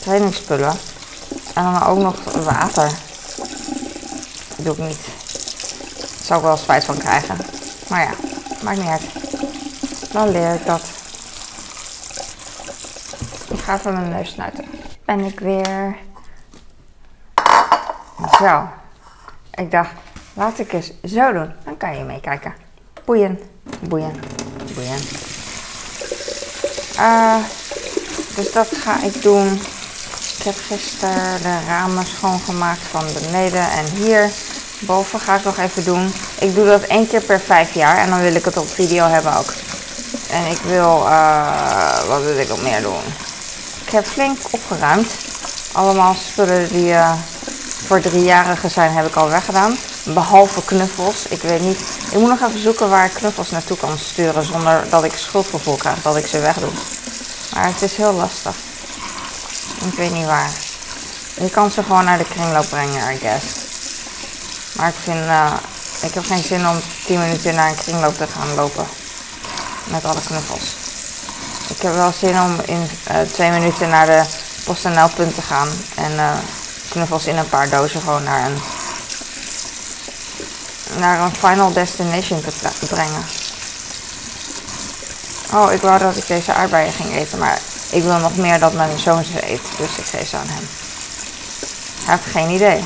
trainingsspullen. 0.00 0.78
En 1.54 1.64
dan 1.64 1.86
ook 1.86 1.98
nog 1.98 2.16
water. 2.44 2.90
Dat 4.56 4.64
doe 4.64 4.72
ik 4.72 4.78
niet. 4.78 5.04
Daar 5.98 6.24
zou 6.24 6.40
ik 6.40 6.46
wel 6.46 6.56
spijt 6.56 6.84
van 6.84 6.98
krijgen. 6.98 7.36
Maar 7.88 8.00
ja, 8.00 8.25
maakt 8.62 8.78
niet 8.78 8.88
uit. 8.88 9.02
Dan 10.12 10.30
leer 10.30 10.54
ik 10.54 10.66
dat. 10.66 10.82
Ik 13.48 13.58
ga 13.58 13.74
even 13.74 13.92
mijn 13.92 14.08
neus 14.08 14.30
snuiten. 14.30 14.64
Ben 15.04 15.20
ik 15.20 15.40
weer. 15.40 15.96
Zo. 18.38 18.68
Ik 19.54 19.70
dacht, 19.70 19.90
laat 20.34 20.58
ik 20.58 20.72
eens 20.72 20.92
zo 21.04 21.32
doen. 21.32 21.52
Dan 21.64 21.76
kan 21.76 21.98
je 21.98 22.04
meekijken. 22.04 22.54
Boeien, 23.04 23.40
boeien, 23.80 24.20
boeien. 24.74 25.00
Uh, 26.98 27.36
dus 28.34 28.52
dat 28.52 28.68
ga 28.68 29.02
ik 29.02 29.22
doen. 29.22 29.52
Ik 30.38 30.42
heb 30.42 30.54
gisteren 30.54 31.42
de 31.42 31.58
ramen 31.66 32.06
schoongemaakt 32.06 32.80
van 32.80 33.04
beneden 33.22 33.70
en 33.70 33.84
hier. 33.84 34.30
Boven 34.80 35.20
ga 35.20 35.36
ik 35.36 35.44
nog 35.44 35.58
even 35.58 35.84
doen. 35.84 36.12
Ik 36.38 36.54
doe 36.54 36.66
dat 36.66 36.82
één 36.82 37.08
keer 37.08 37.20
per 37.20 37.40
vijf 37.40 37.74
jaar 37.74 37.96
en 37.96 38.10
dan 38.10 38.20
wil 38.20 38.34
ik 38.34 38.44
het 38.44 38.56
op 38.56 38.68
video 38.68 39.06
hebben 39.06 39.36
ook. 39.36 39.52
En 40.30 40.46
ik 40.46 40.58
wil, 40.58 41.06
uh, 41.06 42.06
wat 42.08 42.22
wil 42.22 42.38
ik 42.38 42.48
nog 42.48 42.62
meer 42.62 42.82
doen? 42.82 43.02
Ik 43.84 43.92
heb 43.92 44.06
flink 44.06 44.38
opgeruimd. 44.50 45.14
Allemaal 45.72 46.14
spullen 46.14 46.68
die, 46.68 46.88
uh, 46.88 47.12
voor 47.86 48.00
driejarigen 48.00 48.70
zijn 48.70 48.92
heb 48.92 49.06
ik 49.06 49.16
al 49.16 49.28
weggedaan. 49.28 49.76
Behalve 50.04 50.64
knuffels. 50.64 51.26
Ik 51.28 51.42
weet 51.42 51.60
niet. 51.60 51.80
Ik 52.10 52.18
moet 52.18 52.28
nog 52.28 52.48
even 52.48 52.62
zoeken 52.62 52.88
waar 52.88 53.04
ik 53.04 53.14
knuffels 53.14 53.50
naartoe 53.50 53.76
kan 53.76 53.98
sturen 53.98 54.44
zonder 54.44 54.84
dat 54.90 55.04
ik 55.04 55.16
schuldgevoel 55.16 55.76
krijg 55.76 56.02
dat 56.02 56.16
ik 56.16 56.26
ze 56.26 56.38
wegdoe. 56.38 56.70
Maar 57.54 57.66
het 57.66 57.82
is 57.82 57.96
heel 57.96 58.12
lastig. 58.12 58.54
Ik 59.86 59.94
weet 59.94 60.12
niet 60.12 60.26
waar. 60.26 60.50
Je 61.40 61.50
kan 61.50 61.70
ze 61.70 61.82
gewoon 61.82 62.04
naar 62.04 62.18
de 62.18 62.24
kringloop 62.24 62.68
brengen, 62.68 63.14
I 63.14 63.18
guess. 63.18 63.44
Maar 64.72 64.88
ik 64.88 64.94
vind, 65.04 65.24
uh, 65.24 65.52
ik 66.02 66.14
heb 66.14 66.24
geen 66.24 66.42
zin 66.42 66.68
om 66.68 66.80
10 67.06 67.18
minuten 67.18 67.54
naar 67.54 67.68
een 67.68 67.74
kringloop 67.74 68.16
te 68.16 68.26
gaan 68.26 68.54
lopen. 68.54 68.86
Met 69.84 70.04
alle 70.04 70.20
knuffels. 70.26 70.74
Ik 71.68 71.82
heb 71.82 71.94
wel 71.94 72.12
zin 72.12 72.40
om 72.40 72.60
in 72.64 72.90
uh, 73.10 73.20
twee 73.20 73.50
minuten 73.50 73.88
naar 73.88 74.06
de 74.06 74.24
PostNL-punt 74.64 75.34
te 75.34 75.42
gaan. 75.42 75.68
En 75.94 76.12
uh, 76.12 76.32
knuffels 76.88 77.26
in 77.26 77.36
een 77.36 77.48
paar 77.48 77.68
dozen 77.68 78.00
gewoon 78.00 78.22
naar 78.22 78.46
een, 78.46 78.58
naar 80.98 81.20
een 81.20 81.34
final 81.34 81.72
destination 81.72 82.40
te 82.40 82.86
brengen. 82.86 83.24
Oh, 85.52 85.72
ik 85.72 85.80
wou 85.80 85.98
dat 85.98 86.16
ik 86.16 86.26
deze 86.26 86.52
aardbeien 86.52 86.92
ging 86.92 87.16
eten, 87.16 87.38
maar 87.38 87.58
ik 87.90 88.02
wil 88.02 88.18
nog 88.18 88.36
meer 88.36 88.58
dat 88.58 88.72
mijn 88.72 88.98
zoon 88.98 89.24
ze 89.24 89.52
eet. 89.52 89.60
Dus 89.76 89.96
ik 89.96 90.04
geef 90.04 90.28
ze 90.28 90.36
aan 90.36 90.48
hem. 90.48 90.68
Hij 92.04 92.14
heeft 92.14 92.30
geen 92.30 92.50
idee. 92.50 92.84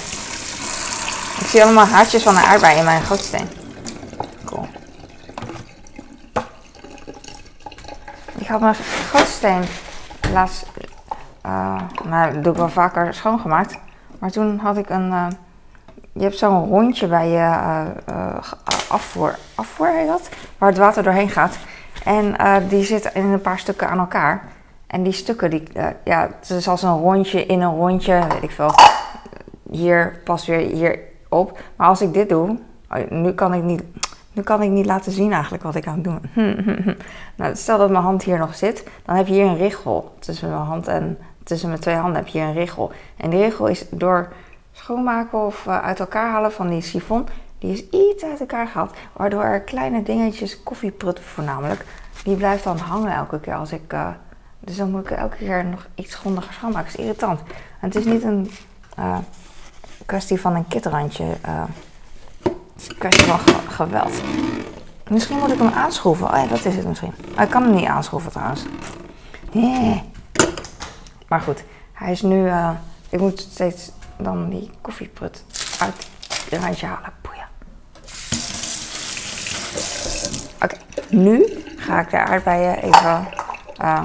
Ik 1.41 1.47
zie 1.47 1.65
allemaal 1.65 1.87
haartjes 1.87 2.23
van 2.23 2.37
een 2.37 2.43
aardbei 2.43 2.79
in 2.79 2.85
mijn 2.85 3.03
gootsteen. 3.03 3.49
Cool. 4.45 4.67
Ik 8.39 8.47
had 8.47 8.61
mijn 8.61 8.75
gootsteen 9.11 9.63
laatst, 10.33 10.67
uh, 11.47 11.81
nou, 12.05 12.33
dat 12.33 12.45
doe 12.45 12.53
ik 12.53 12.59
wel 12.59 12.69
vaker 12.69 13.15
schoongemaakt. 13.15 13.79
Maar 14.19 14.31
toen 14.31 14.59
had 14.59 14.77
ik 14.77 14.91
een, 14.91 15.11
uh, 15.11 15.27
je 16.13 16.23
hebt 16.23 16.39
zo'n 16.39 16.69
rondje 16.69 17.07
bij 17.07 17.29
je 17.29 17.55
uh, 18.11 18.53
afvoer, 18.89 19.39
afvoer 19.55 19.89
heet 19.89 20.07
dat, 20.07 20.29
waar 20.59 20.69
het 20.69 20.79
water 20.79 21.03
doorheen 21.03 21.31
gaat. 21.31 21.59
En 22.05 22.37
die 22.69 22.85
zit 22.85 23.11
in 23.15 23.25
een 23.25 23.41
paar 23.41 23.59
stukken 23.59 23.89
aan 23.89 23.99
elkaar. 23.99 24.43
En 24.87 25.03
die 25.03 25.13
stukken, 25.13 25.51
die, 25.51 25.63
ja, 26.05 26.29
het 26.41 26.51
is 26.51 26.69
als 26.69 26.83
een 26.83 26.99
rondje 26.99 27.47
in 27.47 27.61
een 27.61 27.77
rondje, 27.77 28.27
weet 28.29 28.43
ik 28.43 28.51
veel. 28.51 28.75
Hier 29.71 30.21
past 30.25 30.47
weer 30.47 30.59
hier 30.59 31.09
op. 31.31 31.59
Maar 31.77 31.89
als 31.89 32.01
ik 32.01 32.13
dit 32.13 32.29
doe, 32.29 32.59
oh, 32.91 33.11
nu 33.11 33.33
kan 33.33 33.55
ik 33.55 33.63
niet, 33.63 33.83
nu 34.33 34.43
kan 34.43 34.63
ik 34.63 34.71
niet 34.71 34.87
laten 34.87 35.13
zien 35.13 35.33
eigenlijk 35.33 35.63
wat 35.63 35.75
ik 35.75 35.87
aan 35.87 35.95
het 35.95 36.05
doen 36.05 36.21
nou, 37.37 37.57
stel 37.57 37.79
dat 37.79 37.91
mijn 37.91 38.03
hand 38.03 38.23
hier 38.23 38.39
nog 38.39 38.55
zit, 38.55 38.89
dan 39.05 39.17
heb 39.17 39.27
je 39.27 39.33
hier 39.33 39.47
een 39.47 39.57
richel. 39.57 40.15
Tussen 40.19 40.49
mijn 40.49 40.61
hand 40.61 40.89
en 40.89 41.19
tussen 41.45 41.69
mijn 41.69 41.81
twee 41.81 41.95
handen 41.95 42.17
heb 42.17 42.27
je 42.27 42.41
een 42.41 42.53
richel. 42.53 42.93
En 43.17 43.31
die 43.31 43.41
richel 43.41 43.67
is 43.67 43.87
door 43.91 44.29
schoonmaken 44.73 45.47
of 45.47 45.67
uh, 45.67 45.83
uit 45.83 46.01
elkaar 46.01 46.31
halen 46.31 46.53
van 46.53 46.69
die 46.69 46.81
sifon, 46.81 47.27
die 47.59 47.73
is 47.73 47.89
iets 47.89 48.25
uit 48.25 48.41
elkaar 48.41 48.67
gehaald. 48.67 48.95
Waardoor 49.13 49.43
er 49.43 49.61
kleine 49.61 50.03
dingetjes, 50.03 50.63
koffieprut 50.63 51.21
voornamelijk, 51.21 51.85
die 52.25 52.37
blijft 52.37 52.65
dan 52.65 52.79
hangen 52.79 53.13
elke 53.13 53.41
keer 53.41 53.55
als 53.55 53.73
ik... 53.73 53.93
Uh, 53.93 54.09
dus 54.61 54.77
dan 54.77 54.91
moet 54.91 55.11
ik 55.11 55.11
elke 55.11 55.37
keer 55.37 55.65
nog 55.65 55.87
iets 55.95 56.15
grondiger 56.15 56.53
schoonmaken. 56.53 56.91
Dat 56.91 56.99
is 56.99 57.05
irritant. 57.05 57.41
Het 57.79 57.95
is 57.95 58.05
niet 58.05 58.23
een... 58.23 58.51
Uh, 58.99 59.19
kwestie 60.11 60.41
van 60.41 60.55
een 60.55 60.69
kitrandje. 60.69 61.25
Uh, 61.25 61.63
een 62.43 62.99
kwestie 62.99 63.27
van 63.27 63.39
geweld. 63.69 64.21
Misschien 65.09 65.39
moet 65.39 65.53
ik 65.53 65.59
hem 65.59 65.73
aanschroeven. 65.73 66.27
Oh 66.27 66.37
ja, 66.37 66.47
dat 66.47 66.65
is 66.65 66.77
het 66.77 66.87
misschien. 66.87 67.15
Ik 67.39 67.49
kan 67.51 67.63
hem 67.63 67.75
niet 67.75 67.87
aanschroeven 67.87 68.31
trouwens. 68.31 68.63
Nee. 69.53 70.13
Maar 71.29 71.41
goed, 71.41 71.65
hij 71.93 72.13
is 72.13 72.23
nu... 72.23 72.45
Uh, 72.45 72.71
ik 73.09 73.21
moet 73.21 73.41
steeds 73.41 73.91
dan 74.17 74.49
die 74.49 74.71
koffieprut 74.81 75.45
uit 75.81 76.09
het 76.51 76.61
randje 76.63 76.87
halen. 76.87 77.13
Boeien. 77.21 77.49
Oké, 80.63 80.77
nu 81.09 81.65
ga 81.77 82.01
ik 82.01 82.11
de 82.11 82.19
aardbeien 82.19 82.83
even... 82.83 83.29
Uh, 83.83 84.03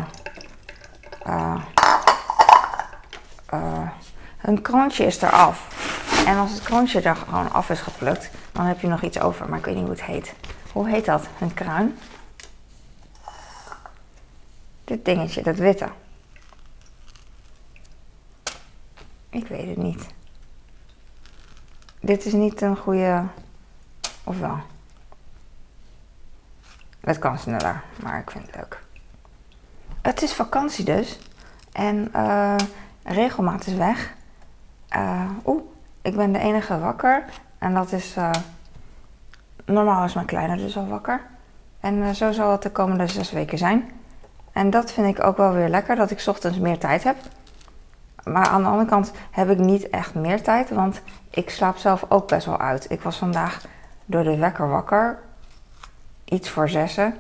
een 4.42 4.62
kroontje 4.62 5.06
is 5.06 5.22
eraf. 5.22 5.75
En 6.26 6.38
als 6.38 6.52
het 6.52 6.64
kroontje 6.64 7.02
er 7.02 7.16
gewoon 7.16 7.52
af 7.52 7.70
is 7.70 7.80
geplukt, 7.80 8.30
dan 8.52 8.66
heb 8.66 8.80
je 8.80 8.88
nog 8.88 9.02
iets 9.02 9.20
over. 9.20 9.50
Maar 9.50 9.60
ik 9.60 9.66
weet 9.66 9.76
niet 9.76 9.84
hoe 9.84 9.94
het 9.94 10.04
heet. 10.04 10.34
Hoe 10.72 10.90
heet 10.90 11.06
dat? 11.06 11.28
Een 11.40 11.54
kruin? 11.54 11.98
Dit 14.84 15.06
dingetje, 15.06 15.44
dat 15.44 15.56
witte. 15.56 15.90
Ik 19.30 19.48
weet 19.48 19.68
het 19.68 19.78
niet. 19.78 20.06
Dit 22.00 22.26
is 22.26 22.34
niet 22.34 22.62
een 22.62 22.78
goede. 22.78 23.24
Of 24.24 24.40
wel? 24.40 24.60
Het 27.00 27.20
kan 27.20 27.40
sneller, 27.40 27.84
maar 28.02 28.20
ik 28.20 28.32
vind 28.32 28.46
het 28.46 28.56
leuk. 28.56 28.80
Het 30.02 30.22
is 30.22 30.34
vakantie 30.34 30.86
dus. 30.86 31.20
En 31.72 32.12
uh, 32.16 32.56
regelmaat 33.04 33.68
is 33.68 33.74
weg. 33.74 34.14
Uh, 34.96 35.30
Oeh, 35.46 35.64
ik 36.06 36.16
ben 36.16 36.32
de 36.32 36.40
enige 36.40 36.80
wakker. 36.80 37.24
En 37.58 37.74
dat 37.74 37.92
is. 37.92 38.18
Uh, 38.18 38.32
normaal 39.66 40.06
is 40.06 40.14
mijn 40.14 40.26
kleine 40.26 40.58
dus 40.58 40.78
al 40.78 40.88
wakker. 40.88 41.22
En 41.80 41.96
uh, 41.96 42.10
zo 42.10 42.32
zal 42.32 42.52
het 42.52 42.62
de 42.62 42.72
komende 42.72 43.08
zes 43.08 43.32
weken 43.32 43.58
zijn. 43.58 43.92
En 44.52 44.70
dat 44.70 44.92
vind 44.92 45.18
ik 45.18 45.24
ook 45.24 45.38
wel 45.38 45.54
weer 45.54 45.70
lekker, 45.70 45.96
dat 45.96 46.12
ik 46.12 46.24
ochtends 46.28 46.60
meer 46.60 46.78
tijd 46.78 47.04
heb. 47.04 47.16
Maar 48.24 48.48
aan 48.48 48.62
de 48.62 48.70
andere 48.70 48.90
kant 48.90 49.12
heb 49.32 49.50
ik 49.50 49.58
niet 49.58 49.90
echt 49.90 50.14
meer 50.14 50.42
tijd, 50.42 50.70
want 50.70 51.02
ik 51.30 51.50
slaap 51.50 51.78
zelf 51.78 52.06
ook 52.10 52.28
best 52.28 52.46
wel 52.46 52.60
uit. 52.60 52.92
Ik 52.92 53.02
was 53.02 53.18
vandaag 53.18 53.66
door 54.06 54.24
de 54.24 54.38
wekker 54.38 54.70
wakker, 54.70 55.20
iets 56.26 56.50
voor 56.50 56.70
zessen. 56.70 57.16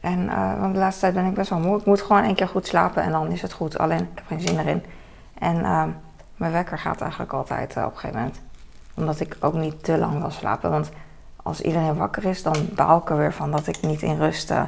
En 0.00 0.18
uh, 0.18 0.60
want 0.60 0.74
de 0.74 0.80
laatste 0.80 1.00
tijd 1.00 1.14
ben 1.14 1.26
ik 1.26 1.34
best 1.34 1.50
wel 1.50 1.58
moe. 1.58 1.78
Ik 1.78 1.84
moet 1.84 2.02
gewoon 2.02 2.22
één 2.22 2.34
keer 2.34 2.48
goed 2.48 2.66
slapen 2.66 3.02
en 3.02 3.12
dan 3.12 3.30
is 3.30 3.42
het 3.42 3.52
goed. 3.52 3.78
Alleen, 3.78 4.00
ik 4.00 4.08
heb 4.14 4.26
geen 4.26 4.40
zin 4.40 4.58
erin. 4.58 4.84
En 5.38 5.56
uh, 5.56 5.84
mijn 6.40 6.52
wekker 6.52 6.78
gaat 6.78 7.00
eigenlijk 7.00 7.32
altijd 7.32 7.76
uh, 7.76 7.84
op 7.84 7.92
een 7.92 7.98
gegeven 7.98 8.20
moment. 8.20 8.40
Omdat 8.94 9.20
ik 9.20 9.36
ook 9.40 9.54
niet 9.54 9.84
te 9.84 9.98
lang 9.98 10.20
wil 10.20 10.30
slapen. 10.30 10.70
Want 10.70 10.90
als 11.36 11.60
iedereen 11.60 11.96
wakker 11.96 12.24
is, 12.24 12.42
dan 12.42 12.68
baal 12.74 12.98
ik 12.98 13.10
er 13.10 13.16
weer 13.16 13.32
van 13.32 13.50
dat 13.50 13.66
ik 13.66 13.82
niet 13.82 14.02
in 14.02 14.16
rust 14.16 14.50
uh, 14.50 14.62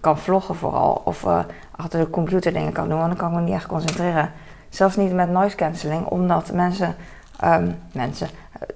kan 0.00 0.18
vloggen 0.18 0.54
vooral. 0.54 1.02
Of 1.04 1.24
uh, 1.24 1.40
achter 1.76 2.00
de 2.00 2.10
computer 2.10 2.52
dingen 2.52 2.72
kan 2.72 2.88
doen, 2.88 2.98
want 2.98 3.08
dan 3.08 3.18
kan 3.18 3.30
ik 3.30 3.34
me 3.34 3.40
niet 3.40 3.54
echt 3.54 3.66
concentreren. 3.66 4.32
Zelfs 4.68 4.96
niet 4.96 5.12
met 5.12 5.30
noise 5.30 5.56
cancelling, 5.56 6.06
omdat 6.06 6.52
mensen... 6.52 6.96
Um, 7.44 7.78
mensen 7.92 8.28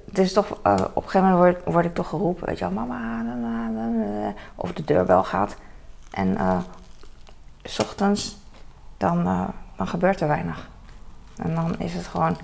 het 0.06 0.18
is 0.18 0.32
toch, 0.32 0.50
op 0.50 0.66
een 0.66 1.02
gegeven 1.02 1.22
moment 1.22 1.38
word, 1.38 1.74
word, 1.74 1.84
ik 1.84 1.94
toch 1.94 2.08
geroepen, 2.08 2.46
weet 2.46 2.58
je 2.58 2.64
wel, 2.64 2.74
mama, 2.74 3.22
of 4.54 4.72
de 4.72 4.84
deurbel 4.84 5.24
gaat. 5.24 5.56
En 6.10 6.36
s 7.62 7.78
ochtends, 7.78 8.36
dan, 8.96 9.24
dan 9.76 9.86
gebeurt 9.86 10.20
er 10.20 10.28
weinig. 10.28 10.70
En 11.36 11.54
dan 11.54 11.78
is 11.78 11.94
het 11.94 12.06
gewoon, 12.06 12.36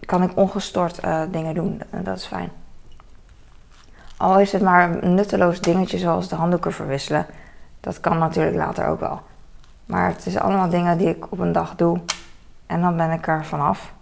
kan 0.00 0.22
ik 0.22 0.30
ongestoord 0.34 1.04
uh, 1.04 1.22
dingen 1.30 1.54
doen. 1.54 1.82
En 1.90 2.04
dat 2.04 2.16
is 2.16 2.26
fijn. 2.26 2.50
Al 4.16 4.38
is 4.38 4.52
het 4.52 4.62
maar 4.62 5.02
een 5.02 5.14
nutteloos 5.14 5.60
dingetje 5.60 5.98
zoals 5.98 6.28
de 6.28 6.34
handdoeken 6.34 6.72
verwisselen. 6.72 7.26
Dat 7.80 8.00
kan 8.00 8.18
natuurlijk 8.18 8.56
later 8.56 8.86
ook 8.86 9.00
wel. 9.00 9.20
Maar 9.86 10.08
het 10.08 10.26
is 10.26 10.36
allemaal 10.36 10.68
dingen 10.68 10.98
die 10.98 11.08
ik 11.08 11.32
op 11.32 11.38
een 11.38 11.52
dag 11.52 11.76
doe. 11.76 12.00
En 12.66 12.80
dan 12.80 12.96
ben 12.96 13.10
ik 13.10 13.26
er 13.26 13.44
vanaf. 13.44 13.92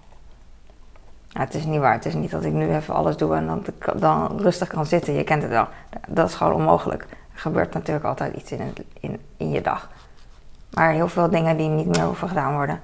Het 1.32 1.54
is 1.54 1.64
niet 1.64 1.80
waar. 1.80 1.92
Het 1.92 2.06
is 2.06 2.14
niet 2.14 2.30
dat 2.30 2.44
ik 2.44 2.52
nu 2.52 2.74
even 2.74 2.94
alles 2.94 3.16
doe 3.16 3.34
en 3.34 3.46
dan, 3.46 3.64
dan 3.96 4.40
rustig 4.40 4.68
kan 4.68 4.86
zitten. 4.86 5.14
Je 5.14 5.24
kent 5.24 5.42
het 5.42 5.50
wel. 5.50 5.68
Dat 6.08 6.28
is 6.28 6.34
gewoon 6.34 6.52
onmogelijk. 6.52 7.02
Er 7.02 7.40
gebeurt 7.40 7.74
natuurlijk 7.74 8.06
altijd 8.06 8.34
iets 8.34 8.52
in, 8.52 8.74
in, 9.00 9.20
in 9.36 9.50
je 9.50 9.60
dag. 9.60 9.90
Maar 10.70 10.90
heel 10.90 11.08
veel 11.08 11.30
dingen 11.30 11.56
die 11.56 11.68
niet 11.68 11.86
meer 11.86 12.04
hoeven 12.04 12.28
gedaan 12.28 12.54
worden 12.54 12.80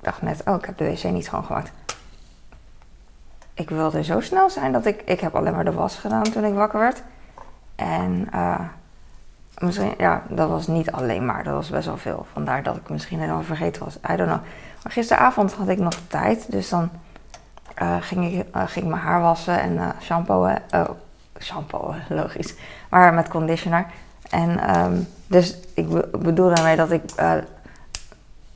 dacht 0.00 0.22
net, 0.22 0.42
oh, 0.44 0.54
ik 0.54 0.64
heb 0.64 0.78
de 0.78 0.84
wc 0.84 1.04
niet 1.04 1.24
schoongemaakt. 1.24 1.72
Ik 3.54 3.70
wilde 3.70 4.02
zo 4.04 4.20
snel 4.20 4.50
zijn 4.50 4.72
dat 4.72 4.86
ik... 4.86 5.02
Ik 5.04 5.20
heb 5.20 5.34
alleen 5.34 5.52
maar 5.52 5.64
de 5.64 5.72
was 5.72 5.96
gedaan 5.96 6.22
toen 6.22 6.44
ik 6.44 6.54
wakker 6.54 6.78
werd. 6.78 7.02
En 7.74 8.28
uh, 8.34 8.60
misschien... 9.58 9.94
Ja, 9.98 10.22
dat 10.28 10.48
was 10.48 10.66
niet 10.66 10.92
alleen 10.92 11.26
maar. 11.26 11.44
Dat 11.44 11.54
was 11.54 11.70
best 11.70 11.86
wel 11.86 11.96
veel. 11.96 12.26
Vandaar 12.32 12.62
dat 12.62 12.76
ik 12.76 12.88
misschien 12.88 13.20
helemaal 13.20 13.42
vergeten 13.42 13.84
was. 13.84 13.96
I 13.96 14.16
don't 14.16 14.28
know. 14.28 14.40
Maar 14.82 14.92
gisteravond 14.92 15.52
had 15.52 15.68
ik 15.68 15.78
nog 15.78 15.94
tijd. 16.08 16.50
Dus 16.50 16.68
dan 16.68 16.90
uh, 17.82 17.96
ging, 18.00 18.32
ik, 18.32 18.56
uh, 18.56 18.62
ging 18.66 18.88
mijn 18.88 19.02
haar 19.02 19.20
wassen 19.20 19.60
en 19.60 19.94
shampooen. 20.00 20.58
Oh, 20.70 20.88
shampoo, 21.38 21.94
logisch. 22.08 22.54
Maar 22.88 23.14
met 23.14 23.28
conditioner. 23.28 23.86
En 24.30 24.76
um, 24.80 25.06
dus 25.26 25.58
ik 25.74 25.88
bedoel 26.22 26.54
daarmee 26.54 26.76
dat 26.76 26.90
ik 26.90 27.02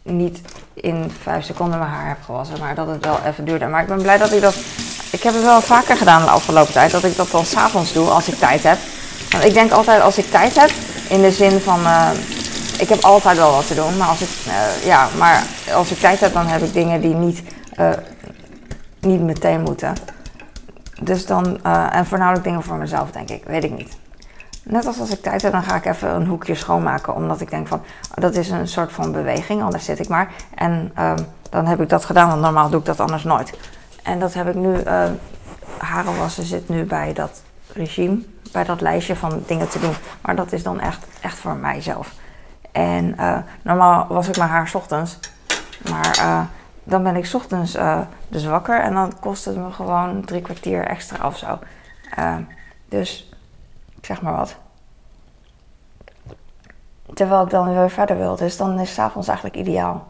niet 0.03 0.41
in 0.75 1.13
vijf 1.23 1.45
seconden 1.45 1.79
mijn 1.79 1.91
haar 1.91 2.09
heb 2.09 2.19
gewassen, 2.25 2.59
maar 2.59 2.75
dat 2.75 2.87
het 2.87 3.05
wel 3.05 3.19
even 3.27 3.45
duurde. 3.45 3.67
Maar 3.67 3.83
ik 3.83 3.89
ben 3.89 4.03
blij 4.03 4.19
dat 4.19 4.33
ik 4.33 4.41
dat. 4.41 4.57
Ik 5.11 5.23
heb 5.23 5.35
het 5.35 5.43
wel 5.43 5.61
vaker 5.61 5.97
gedaan 5.97 6.23
de 6.23 6.31
afgelopen 6.31 6.73
tijd, 6.73 6.91
dat 6.91 7.05
ik 7.05 7.17
dat 7.17 7.31
dan 7.31 7.45
s'avonds 7.45 7.93
doe 7.93 8.09
als 8.09 8.29
ik 8.29 8.39
tijd 8.39 8.63
heb. 8.63 8.79
Want 9.31 9.45
ik 9.45 9.55
denk 9.55 9.71
altijd 9.71 10.03
als 10.03 10.19
ik 10.19 10.31
tijd 10.31 10.61
heb, 10.61 10.71
in 11.09 11.21
de 11.21 11.33
zin 11.33 11.61
van. 11.61 11.81
Uh, 11.81 12.11
ik 12.79 12.89
heb 12.89 13.05
altijd 13.05 13.37
wel 13.37 13.53
wat 13.53 13.67
te 13.67 13.75
doen, 13.75 13.97
maar 13.97 14.09
als 14.09 14.21
ik. 14.21 14.29
Uh, 14.47 14.85
ja, 14.85 15.09
maar 15.19 15.43
als 15.75 15.91
ik 15.91 15.99
tijd 15.99 16.21
heb, 16.21 16.33
dan 16.33 16.47
heb 16.47 16.63
ik 16.63 16.73
dingen 16.73 17.01
die 17.01 17.15
niet, 17.15 17.43
eh, 17.75 17.91
niet 19.01 19.21
meteen 19.21 19.61
moeten. 19.61 19.95
Dus 21.01 21.27
dan, 21.27 21.59
eh, 21.63 21.95
en 21.95 22.07
voornamelijk 22.07 22.45
dingen 22.45 22.63
voor 22.63 22.77
mezelf, 22.77 23.11
denk 23.11 23.31
ik. 23.31 23.45
Weet 23.45 23.65
ik 23.65 23.77
niet. 23.77 23.97
Net 24.63 24.87
als 24.87 25.01
als 25.01 25.11
ik 25.11 25.23
tijd 25.23 25.43
heb, 25.43 25.53
dan 25.53 25.63
ga 25.63 25.77
ik 25.77 25.85
even 25.85 26.15
een 26.15 26.27
hoekje 26.27 26.55
schoonmaken. 26.55 27.15
Omdat 27.15 27.41
ik 27.41 27.51
denk 27.51 27.69
van, 27.69 27.83
dat 28.15 28.35
is 28.35 28.51
een 28.51 28.69
soort 28.69 28.93
van 28.93 29.13
beweging, 29.13 29.63
anders 29.63 29.85
zit 29.85 29.99
ik 29.99 30.09
maar. 30.09 30.33
En 30.55 30.91
ehm, 30.95 31.19
dan 31.51 31.67
heb 31.67 31.81
ik 31.81 31.89
dat 31.89 32.05
gedaan, 32.05 32.29
want 32.29 32.41
normaal 32.41 32.71
doe 32.71 32.81
ik 32.81 32.87
dat 32.87 33.01
anders 33.01 33.25
nooit. 33.25 33.53
En 34.03 34.19
dat 34.19 34.35
heb 34.35 34.49
ik 34.49 34.55
nu, 34.55 34.75
uh, 34.75 35.05
haren 35.79 36.19
wassen 36.19 36.45
zit 36.45 36.69
nu 36.69 36.85
bij 36.85 37.13
dat 37.13 37.43
regime. 37.73 38.23
Bij 38.53 38.65
dat 38.65 38.81
lijstje 38.81 39.17
van 39.17 39.43
dingen 39.47 39.69
te 39.69 39.81
doen. 39.81 39.95
Maar 40.21 40.37
dat 40.37 40.53
is 40.53 40.63
dan 40.63 40.81
echt, 40.81 41.07
echt 41.21 41.37
voor 41.37 41.57
mijzelf. 41.57 42.13
En 42.73 43.15
uh, 43.21 43.39
normaal 43.63 44.07
was 44.09 44.29
ik 44.29 44.37
mijn 44.37 44.51
haar 44.51 44.71
ochtends. 44.75 45.19
Maar 45.91 46.19
uh, 46.19 46.41
dan 46.85 47.03
ben 47.03 47.17
ik 47.17 47.31
ochtends 47.33 47.77
uh, 47.77 48.01
dus 48.29 48.45
wakker. 48.45 48.81
En 48.81 48.95
dan 48.95 49.13
kost 49.21 49.45
het 49.45 49.57
me 49.57 49.71
gewoon 49.71 50.25
drie 50.25 50.41
kwartier 50.41 50.85
extra 50.87 51.27
of 51.27 51.39
zo. 51.39 51.59
dus 52.89 53.33
zeg 54.07 54.23
maar 54.23 54.37
wat. 54.37 54.57
Terwijl 57.15 57.43
ik 57.43 57.51
dan 57.51 57.75
weer 57.75 57.91
verder 57.91 58.17
wil. 58.17 58.37
Dus 58.37 58.57
dan 58.57 58.79
is 58.79 58.95
s'avonds 58.95 59.29
eigenlijk 59.29 59.57
ideaal. 59.57 60.07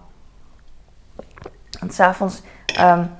Want 1.80 1.94
s'avonds 1.94 2.42
um, 2.80 3.10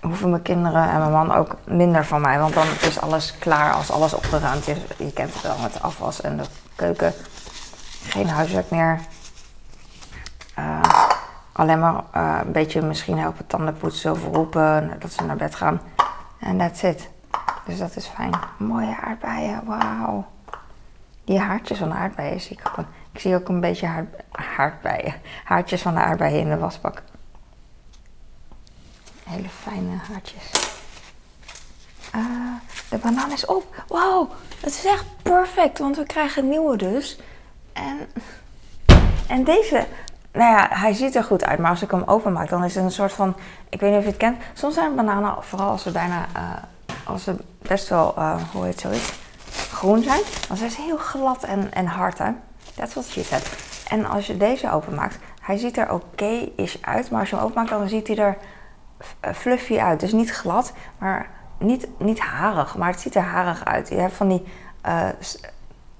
hoeven 0.00 0.30
mijn 0.30 0.42
kinderen 0.42 0.90
en 0.90 0.98
mijn 0.98 1.12
man 1.12 1.32
ook 1.32 1.56
minder 1.64 2.04
van 2.04 2.20
mij. 2.20 2.38
Want 2.38 2.54
dan 2.54 2.66
is 2.80 3.00
alles 3.00 3.38
klaar 3.38 3.72
als 3.72 3.90
alles 3.90 4.14
opgeruimd 4.14 4.68
is. 4.68 4.78
Je 4.96 5.12
kent 5.12 5.34
het 5.34 5.42
wel 5.42 5.58
met 5.58 5.82
afwas 5.82 6.20
en 6.20 6.36
de 6.36 6.44
keuken. 6.76 7.12
Geen 8.02 8.28
huiswerk 8.28 8.70
meer. 8.70 9.00
Uh, 10.58 10.80
alleen 11.52 11.78
maar 11.78 12.02
uh, 12.16 12.38
een 12.44 12.52
beetje 12.52 12.82
misschien 12.82 13.18
helpen 13.18 13.46
tanden 13.46 13.76
poetsen 13.76 14.10
of 14.10 14.24
roepen 14.32 14.96
dat 14.98 15.12
ze 15.12 15.24
naar 15.24 15.36
bed 15.36 15.54
gaan. 15.54 15.80
En 16.38 16.58
that's 16.58 16.82
it. 16.82 17.13
Dus 17.66 17.78
dat 17.78 17.96
is 17.96 18.06
fijn. 18.06 18.32
Mooie 18.58 18.96
aardbeien, 19.00 19.64
wauw. 19.64 20.26
Die 21.24 21.38
haartjes 21.38 21.78
van 21.78 21.88
de 21.88 21.94
aardbeien 21.94 22.40
zie 22.40 22.58
ik 22.58 22.68
ook. 22.68 22.76
Een, 22.76 22.86
ik 23.12 23.20
zie 23.20 23.34
ook 23.34 23.48
een 23.48 23.60
beetje 23.60 23.86
haar, 23.86 24.06
haardbeien. 24.30 25.14
Haartjes 25.44 25.82
van 25.82 25.94
de 25.94 26.00
aardbeien 26.00 26.40
in 26.40 26.48
de 26.48 26.58
wasbak. 26.58 27.02
Hele 29.24 29.48
fijne 29.48 29.96
haartjes. 30.10 30.50
Uh, 32.14 32.22
de 32.90 32.98
banaan 32.98 33.32
is 33.32 33.46
op. 33.46 33.84
Wauw, 33.88 34.28
het 34.60 34.72
is 34.72 34.84
echt 34.84 35.04
perfect, 35.22 35.78
want 35.78 35.96
we 35.96 36.06
krijgen 36.06 36.48
nieuwe 36.48 36.76
dus. 36.76 37.20
En, 37.72 37.98
en 39.26 39.44
deze, 39.44 39.86
nou 40.32 40.56
ja, 40.56 40.68
hij 40.70 40.92
ziet 40.92 41.14
er 41.14 41.24
goed 41.24 41.44
uit, 41.44 41.58
maar 41.58 41.70
als 41.70 41.82
ik 41.82 41.90
hem 41.90 42.02
openmaak, 42.06 42.48
dan 42.48 42.64
is 42.64 42.74
het 42.74 42.84
een 42.84 42.90
soort 42.90 43.12
van, 43.12 43.36
ik 43.68 43.80
weet 43.80 43.90
niet 43.90 43.98
of 43.98 44.04
je 44.04 44.10
het 44.10 44.18
kent. 44.18 44.42
Soms 44.52 44.74
zijn 44.74 44.94
bananen, 44.94 45.42
vooral 45.42 45.70
als 45.70 45.82
ze 45.82 45.90
bijna, 45.90 46.26
uh, 46.36 46.52
als 47.04 47.24
ze 47.24 47.36
best 47.62 47.88
wel, 47.88 48.14
uh, 48.18 48.42
hoe 48.52 48.64
heet 48.64 48.80
zoiets, 48.80 49.12
groen 49.72 50.02
zijn, 50.02 50.20
dan 50.48 50.56
zijn 50.56 50.70
ze 50.70 50.82
heel 50.82 50.96
glad 50.96 51.44
en, 51.44 51.72
en 51.72 51.86
hard, 51.86 52.18
hè. 52.18 52.30
That's 52.74 52.94
what 52.94 53.06
she 53.06 53.22
said. 53.22 53.52
En 53.88 54.06
als 54.06 54.26
je 54.26 54.36
deze 54.36 54.70
openmaakt, 54.70 55.18
hij 55.40 55.56
ziet 55.56 55.76
er 55.76 55.92
oké 55.92 56.48
is 56.56 56.78
uit, 56.80 57.10
maar 57.10 57.20
als 57.20 57.30
je 57.30 57.36
hem 57.36 57.44
openmaakt, 57.44 57.70
dan 57.70 57.88
ziet 57.88 58.06
hij 58.06 58.16
er 58.16 58.36
fluffy 59.34 59.78
uit. 59.78 60.00
Dus 60.00 60.12
niet 60.12 60.30
glad, 60.30 60.72
maar 60.98 61.30
niet, 61.58 61.88
niet 61.98 62.20
harig, 62.20 62.76
maar 62.76 62.90
het 62.90 63.00
ziet 63.00 63.14
er 63.14 63.22
harig 63.22 63.64
uit. 63.64 63.88
Je 63.88 63.94
hebt 63.94 64.14
van 64.14 64.28
die 64.28 64.44
uh, 64.86 65.08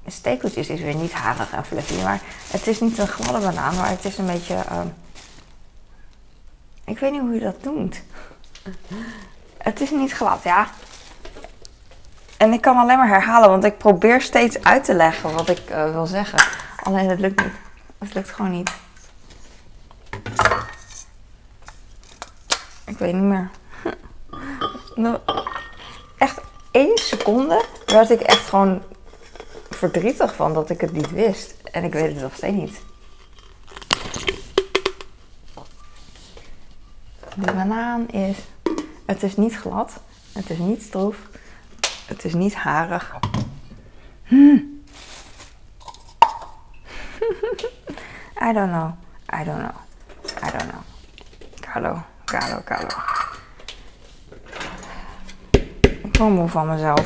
stekeltjes 0.07 0.69
is 0.69 0.81
weer 0.81 0.95
niet 0.95 1.13
harig 1.13 1.53
en 1.53 1.65
fluffy, 1.65 2.03
maar 2.03 2.21
het 2.51 2.67
is 2.67 2.81
niet 2.81 2.99
een 2.99 3.07
gladde 3.07 3.47
banaan, 3.47 3.77
maar 3.77 3.89
het 3.89 4.05
is 4.05 4.19
een 4.19 4.27
beetje. 4.27 4.55
Uh, 4.55 4.81
ik 6.85 6.99
weet 6.99 7.13
niet 7.13 7.21
hoe 7.21 7.35
je 7.35 7.41
dat 7.41 7.63
noemt. 7.63 8.03
Het 9.59 9.81
is 9.81 9.91
niet 9.91 10.13
glad, 10.13 10.43
ja. 10.43 10.69
En 12.37 12.53
ik 12.53 12.61
kan 12.61 12.77
alleen 12.77 12.99
maar 12.99 13.09
herhalen, 13.09 13.49
want 13.49 13.65
ik 13.65 13.79
probeer 13.79 14.21
steeds 14.21 14.63
uit 14.63 14.85
te 14.85 14.95
leggen 14.95 15.33
wat 15.33 15.49
ik 15.49 15.71
uh, 15.71 15.93
wil 15.93 16.07
zeggen. 16.07 16.45
Alleen 16.83 17.09
het 17.09 17.21
lukt 17.21 17.43
niet. 17.43 17.53
Het 17.99 18.15
lukt 18.15 18.31
gewoon 18.31 18.51
niet. 18.51 18.71
Ik 22.87 22.99
weet 22.99 23.13
niet 23.13 23.23
meer. 23.23 23.51
nou, 24.95 25.19
echt 26.19 26.41
één 26.71 26.99
seconde 26.99 27.65
werd 27.87 28.11
ik 28.11 28.21
echt 28.21 28.49
gewoon 28.49 28.83
verdrietig 29.71 30.35
van 30.35 30.55
dat 30.55 30.71
ik 30.71 30.81
het 30.81 30.93
niet 30.93 31.11
wist. 31.11 31.55
En 31.73 31.85
ik 31.85 31.93
weet 31.93 32.13
het 32.13 32.23
nog 32.23 32.35
steeds 32.35 32.57
niet. 32.57 32.81
De 37.35 37.53
banaan 37.53 38.09
is. 38.09 38.37
Het 39.07 39.23
is 39.23 39.37
niet 39.37 39.57
glad. 39.57 39.93
Het 40.33 40.51
is 40.51 40.59
niet 40.59 40.83
stroef. 40.83 41.17
Het 42.07 42.25
is 42.25 42.35
niet 42.35 42.55
harig. 42.55 43.15
Hmm. 44.25 44.83
I 48.49 48.53
don't 48.53 48.71
know. 48.71 48.93
I 49.41 49.45
don't 49.45 49.59
know. 49.59 49.75
I 50.43 50.51
don't 50.51 50.71
know. 50.71 50.83
Carlo, 51.61 52.03
Carlo, 52.25 52.61
Carlo. 52.65 52.89
Ik 55.81 56.17
word 56.17 56.31
moe 56.31 56.49
van 56.49 56.69
mezelf. 56.69 57.05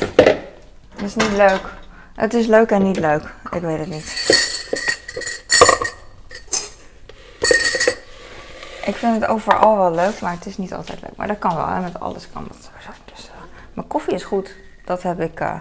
Het 0.89 1.03
is 1.03 1.15
niet 1.15 1.33
leuk. 1.33 1.75
Het 2.15 2.35
is 2.35 2.47
leuk 2.47 2.71
en 2.71 2.83
niet 2.83 2.99
leuk. 2.99 3.35
Ik 3.51 3.61
weet 3.61 3.79
het 3.79 3.89
niet. 3.89 4.37
Ik 8.85 8.97
vind 8.97 9.21
het 9.21 9.27
overal 9.27 9.77
wel 9.77 9.95
leuk, 9.95 10.21
maar 10.21 10.33
het 10.33 10.47
is 10.47 10.57
niet 10.57 10.75
altijd 10.75 11.01
leuk. 11.01 11.17
Maar 11.17 11.27
dat 11.27 11.39
kan 11.39 11.57
wel, 11.57 11.67
met 11.67 12.01
alles 12.01 12.29
kan 12.33 12.45
dat 12.49 12.57
zo. 12.63 12.91
Dus, 13.05 13.25
uh, 13.25 13.31
mijn 13.73 13.87
koffie 13.87 14.15
is 14.15 14.25
goed. 14.25 14.55
Dat 14.89 15.03
heb 15.03 15.21
ik. 15.21 15.41
Uh... 15.41 15.55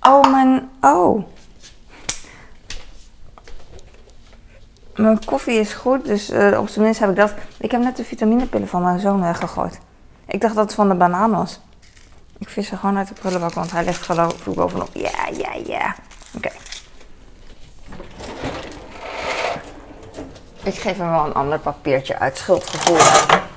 Oh, 0.00 0.30
mijn. 0.30 0.70
Oh. 0.80 1.24
Mijn 4.96 5.24
koffie 5.24 5.58
is 5.58 5.72
goed, 5.72 6.04
dus 6.04 6.30
uh, 6.30 6.58
op 6.58 6.68
zijn 6.68 6.84
minst 6.84 7.00
heb 7.00 7.10
ik 7.10 7.16
dat. 7.16 7.34
Ik 7.58 7.70
heb 7.70 7.80
net 7.80 7.96
de 7.96 8.04
vitaminepillen 8.04 8.68
van 8.68 8.82
mijn 8.82 9.00
zoon 9.00 9.20
weggegooid. 9.20 9.80
Ik 10.26 10.40
dacht 10.40 10.54
dat 10.54 10.64
het 10.64 10.74
van 10.74 10.88
de 10.88 10.94
banaan 10.94 11.30
was. 11.30 11.60
Ik 12.38 12.48
vis 12.48 12.68
ze 12.68 12.76
gewoon 12.76 12.96
uit 12.96 13.08
de 13.08 13.14
prullenbak, 13.14 13.52
want 13.52 13.70
hij 13.70 13.84
ligt 13.84 14.02
geloof 14.02 14.46
ik 14.46 14.54
bovenop. 14.54 14.88
Ja, 14.92 15.28
ja, 15.32 15.52
ja. 15.66 15.94
Oké. 16.36 16.50
Ik 20.62 20.74
geef 20.74 20.96
hem 20.96 21.10
wel 21.10 21.26
een 21.26 21.34
ander 21.34 21.58
papiertje 21.58 22.18
uit 22.18 22.36
schuldgevoel. 22.36 23.47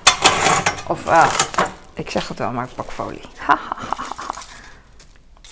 Of, 0.92 1.06
uh, 1.06 1.34
ik 1.94 2.10
zeg 2.10 2.28
het 2.28 2.38
wel, 2.38 2.52
maar 2.52 2.66
ik 2.66 2.76
pak 2.76 2.92
folie. 2.92 3.22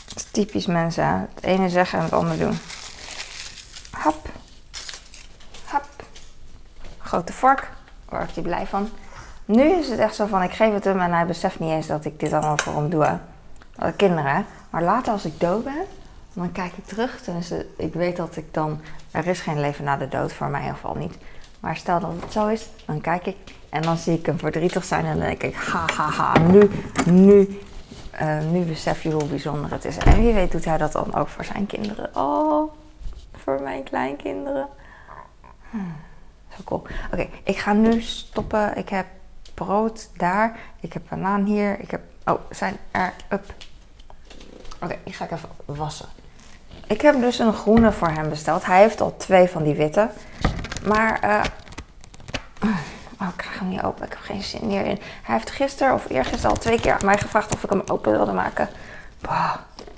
Het 0.10 0.15
is 0.15 0.23
typisch 0.32 0.65
mensen. 0.65 1.30
Het 1.36 1.43
ene 1.43 1.69
zeggen 1.69 1.97
en 1.97 2.04
het 2.04 2.13
andere 2.13 2.38
doen. 2.38 2.58
Hap. 3.91 4.28
Hap. 5.65 5.86
Grote 6.97 7.34
vork. 7.34 7.69
Waar 8.10 8.23
ik 8.23 8.34
die 8.34 8.43
blij 8.43 8.67
van. 8.67 8.89
Nu 9.45 9.63
is 9.63 9.89
het 9.89 9.99
echt 9.99 10.15
zo 10.15 10.25
van, 10.25 10.41
ik 10.41 10.52
geef 10.52 10.73
het 10.73 10.84
hem 10.84 10.99
en 10.99 11.13
hij 11.13 11.25
beseft 11.25 11.60
niet 11.60 11.71
eens 11.71 11.88
dat 11.88 12.06
ik 12.06 12.19
dit 12.19 12.34
allemaal 12.34 12.58
voor 12.58 12.75
hem 12.75 12.89
doe. 12.89 13.06
Hè. 13.75 13.91
Kinderen. 13.91 14.45
Maar 14.69 14.84
later 14.84 15.12
als 15.12 15.25
ik 15.25 15.39
dood 15.39 15.63
ben, 15.63 15.86
dan 16.34 16.52
kijk 16.52 16.73
ik 16.78 16.86
terug. 16.86 17.21
Tenminste, 17.21 17.67
ik 17.78 17.93
weet 17.93 18.15
dat 18.15 18.36
ik 18.36 18.54
dan, 18.54 18.82
er 19.12 19.28
is 19.28 19.39
geen 19.39 19.60
leven 19.60 19.84
na 19.84 19.97
de 19.97 20.08
dood, 20.08 20.34
voor 20.34 20.47
mij 20.47 20.60
in 20.60 20.65
ieder 20.65 20.80
geval 20.82 20.95
niet. 20.95 21.17
Maar 21.60 21.75
stel 21.75 21.99
dat 21.99 22.12
het 22.19 22.32
zo 22.32 22.47
is, 22.47 22.69
dan 22.86 23.02
kijk 23.02 23.25
ik 23.25 23.38
en 23.69 23.82
dan 23.82 23.97
zie 23.97 24.17
ik 24.17 24.25
hem 24.25 24.39
verdrietig 24.39 24.84
zijn 24.84 25.05
en 25.05 25.17
dan 25.17 25.27
denk 25.27 25.43
ik, 25.43 25.55
ha 25.55 25.86
ha 25.95 26.10
ha, 26.10 26.39
nu, 26.39 26.69
nu, 27.05 27.60
uh, 28.21 28.39
nu 28.51 28.63
besef 28.63 29.03
je 29.03 29.12
hoe 29.12 29.25
bijzonder 29.25 29.71
het 29.71 29.86
is. 29.86 29.97
En 29.97 30.21
wie 30.21 30.34
weet 30.34 30.51
doet 30.51 30.65
hij 30.65 30.77
dat 30.77 30.91
dan 30.91 31.15
ook 31.15 31.27
voor 31.27 31.45
zijn 31.45 31.65
kinderen. 31.65 32.15
Oh, 32.15 32.73
voor 33.34 33.62
mijn 33.62 33.84
kleinkinderen. 33.84 34.67
Hmm, 35.69 35.95
zo 36.49 36.63
cool. 36.63 36.84
Oké, 37.13 37.27
ik 37.43 37.58
ga 37.58 37.73
nu 37.73 38.01
stoppen. 38.01 38.77
Ik 38.77 38.89
heb 38.89 39.05
brood 39.53 40.10
daar. 40.17 40.60
Ik 40.79 40.93
heb 40.93 41.01
banaan 41.10 41.43
hier. 41.43 41.79
Ik 41.79 41.91
heb... 41.91 42.01
Oh, 42.25 42.39
zijn 42.49 42.77
er... 42.91 43.13
Up. 43.29 43.53
Oké, 44.82 44.95
die 45.03 45.13
ga 45.13 45.25
ik 45.25 45.32
even 45.32 45.49
wassen. 45.65 46.08
Ik 46.88 47.01
heb 47.01 47.19
dus 47.19 47.39
een 47.39 47.53
groene 47.53 47.91
voor 47.91 48.10
hem 48.10 48.29
besteld. 48.29 48.65
Hij 48.65 48.82
heeft 48.82 49.01
al 49.01 49.17
twee 49.17 49.47
van 49.47 49.63
die 49.63 49.75
witte. 49.75 50.10
Maar... 50.86 51.19
Uh, 51.23 51.43
oh, 53.21 53.27
ik 53.27 53.38
krijg 53.38 53.60
hem 53.60 53.69
niet 53.69 53.82
open. 53.82 54.05
Ik 54.05 54.12
heb 54.12 54.21
geen 54.21 54.43
zin 54.43 54.67
meer 54.67 54.86
in. 54.86 54.99
Hij 55.21 55.36
heeft 55.36 55.51
gisteren 55.51 55.93
of 55.93 56.10
eergisteren 56.10 56.49
al 56.49 56.62
twee 56.62 56.79
keer 56.79 56.97
mij 57.05 57.17
gevraagd 57.17 57.53
of 57.53 57.63
ik 57.63 57.69
hem 57.69 57.82
open 57.86 58.12
wilde 58.12 58.32
maken. 58.32 58.69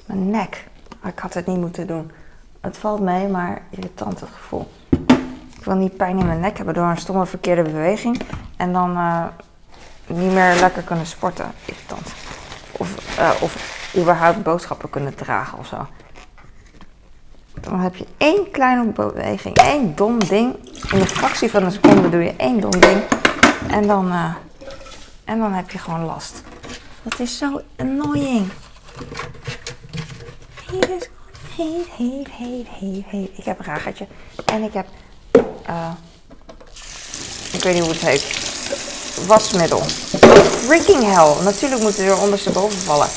Mijn 0.05 0.29
nek. 0.29 0.67
Ik 1.03 1.19
had 1.19 1.34
het 1.34 1.45
niet 1.45 1.57
moeten 1.57 1.88
doen. 1.88 2.12
Het 2.62 2.77
valt 2.77 2.99
mee, 2.99 3.27
maar 3.27 3.62
irritant 3.69 4.19
het 4.19 4.29
gevoel. 4.29 4.71
Ik 5.57 5.63
wil 5.63 5.75
niet 5.75 5.97
pijn 5.97 6.19
in 6.19 6.25
mijn 6.25 6.39
nek 6.39 6.57
hebben 6.57 6.75
door 6.75 6.86
een 6.86 6.97
stomme 6.97 7.25
verkeerde 7.25 7.62
beweging. 7.62 8.21
En 8.57 8.73
dan 8.73 8.91
uh, 8.91 9.25
niet 10.07 10.31
meer 10.31 10.55
lekker 10.60 10.81
kunnen 10.81 11.05
sporten. 11.05 11.51
Irritant. 11.65 12.13
Of, 12.71 13.19
uh, 13.19 13.31
of 13.41 13.79
überhaupt 13.97 14.43
boodschappen 14.43 14.89
kunnen 14.89 15.15
dragen 15.15 15.57
of 15.57 15.67
zo. 15.67 15.88
Dan 17.61 17.79
heb 17.79 17.95
je 17.95 18.05
één 18.17 18.51
kleine 18.51 18.83
beweging, 18.83 19.55
één 19.57 19.95
dom 19.95 20.19
ding. 20.19 20.55
In 20.91 20.99
een 20.99 21.07
fractie 21.07 21.49
van 21.49 21.63
een 21.63 21.71
seconde 21.71 22.09
doe 22.09 22.23
je 22.23 22.33
één 22.37 22.59
dom 22.59 22.79
ding. 22.79 23.01
En 23.67 23.87
dan, 23.87 24.07
uh, 24.07 24.35
en 25.23 25.39
dan 25.39 25.53
heb 25.53 25.69
je 25.69 25.77
gewoon 25.77 26.05
last. 26.05 26.41
Dat 27.03 27.19
is 27.19 27.37
zo 27.37 27.61
annoying. 27.77 28.49
Heet 30.71 30.89
is 30.89 31.09
heet, 31.55 31.87
heet, 31.97 32.27
heet, 32.29 32.67
heet, 32.79 33.03
heet. 33.07 33.29
Ik 33.37 33.45
heb 33.45 33.59
een 33.59 33.65
ragertje. 33.65 34.07
En 34.45 34.63
ik 34.63 34.73
heb, 34.73 34.87
uh, 35.69 35.91
ik 37.51 37.63
weet 37.63 37.73
niet 37.73 37.83
hoe 37.83 37.91
het 37.91 38.01
heet, 38.01 38.25
wasmiddel. 39.27 39.81
Freaking 40.65 41.03
hell. 41.03 41.43
Natuurlijk 41.43 41.81
moet 41.81 41.97
het 41.97 42.05
weer 42.05 42.21
ondersteboven 42.21 42.79
vallen. 42.79 43.07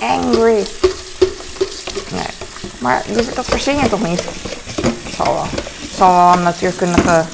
Angry. 0.00 0.66
Nee, 2.10 2.32
maar 2.82 3.02
dat 3.34 3.44
verzin 3.44 3.78
je 3.78 3.88
toch 3.88 4.02
niet? 4.02 4.22
Zal 5.16 5.34
wel. 5.34 5.46
Zal 5.96 6.14
wel 6.14 6.32
een 6.32 6.42
natuurkundige 6.42 7.24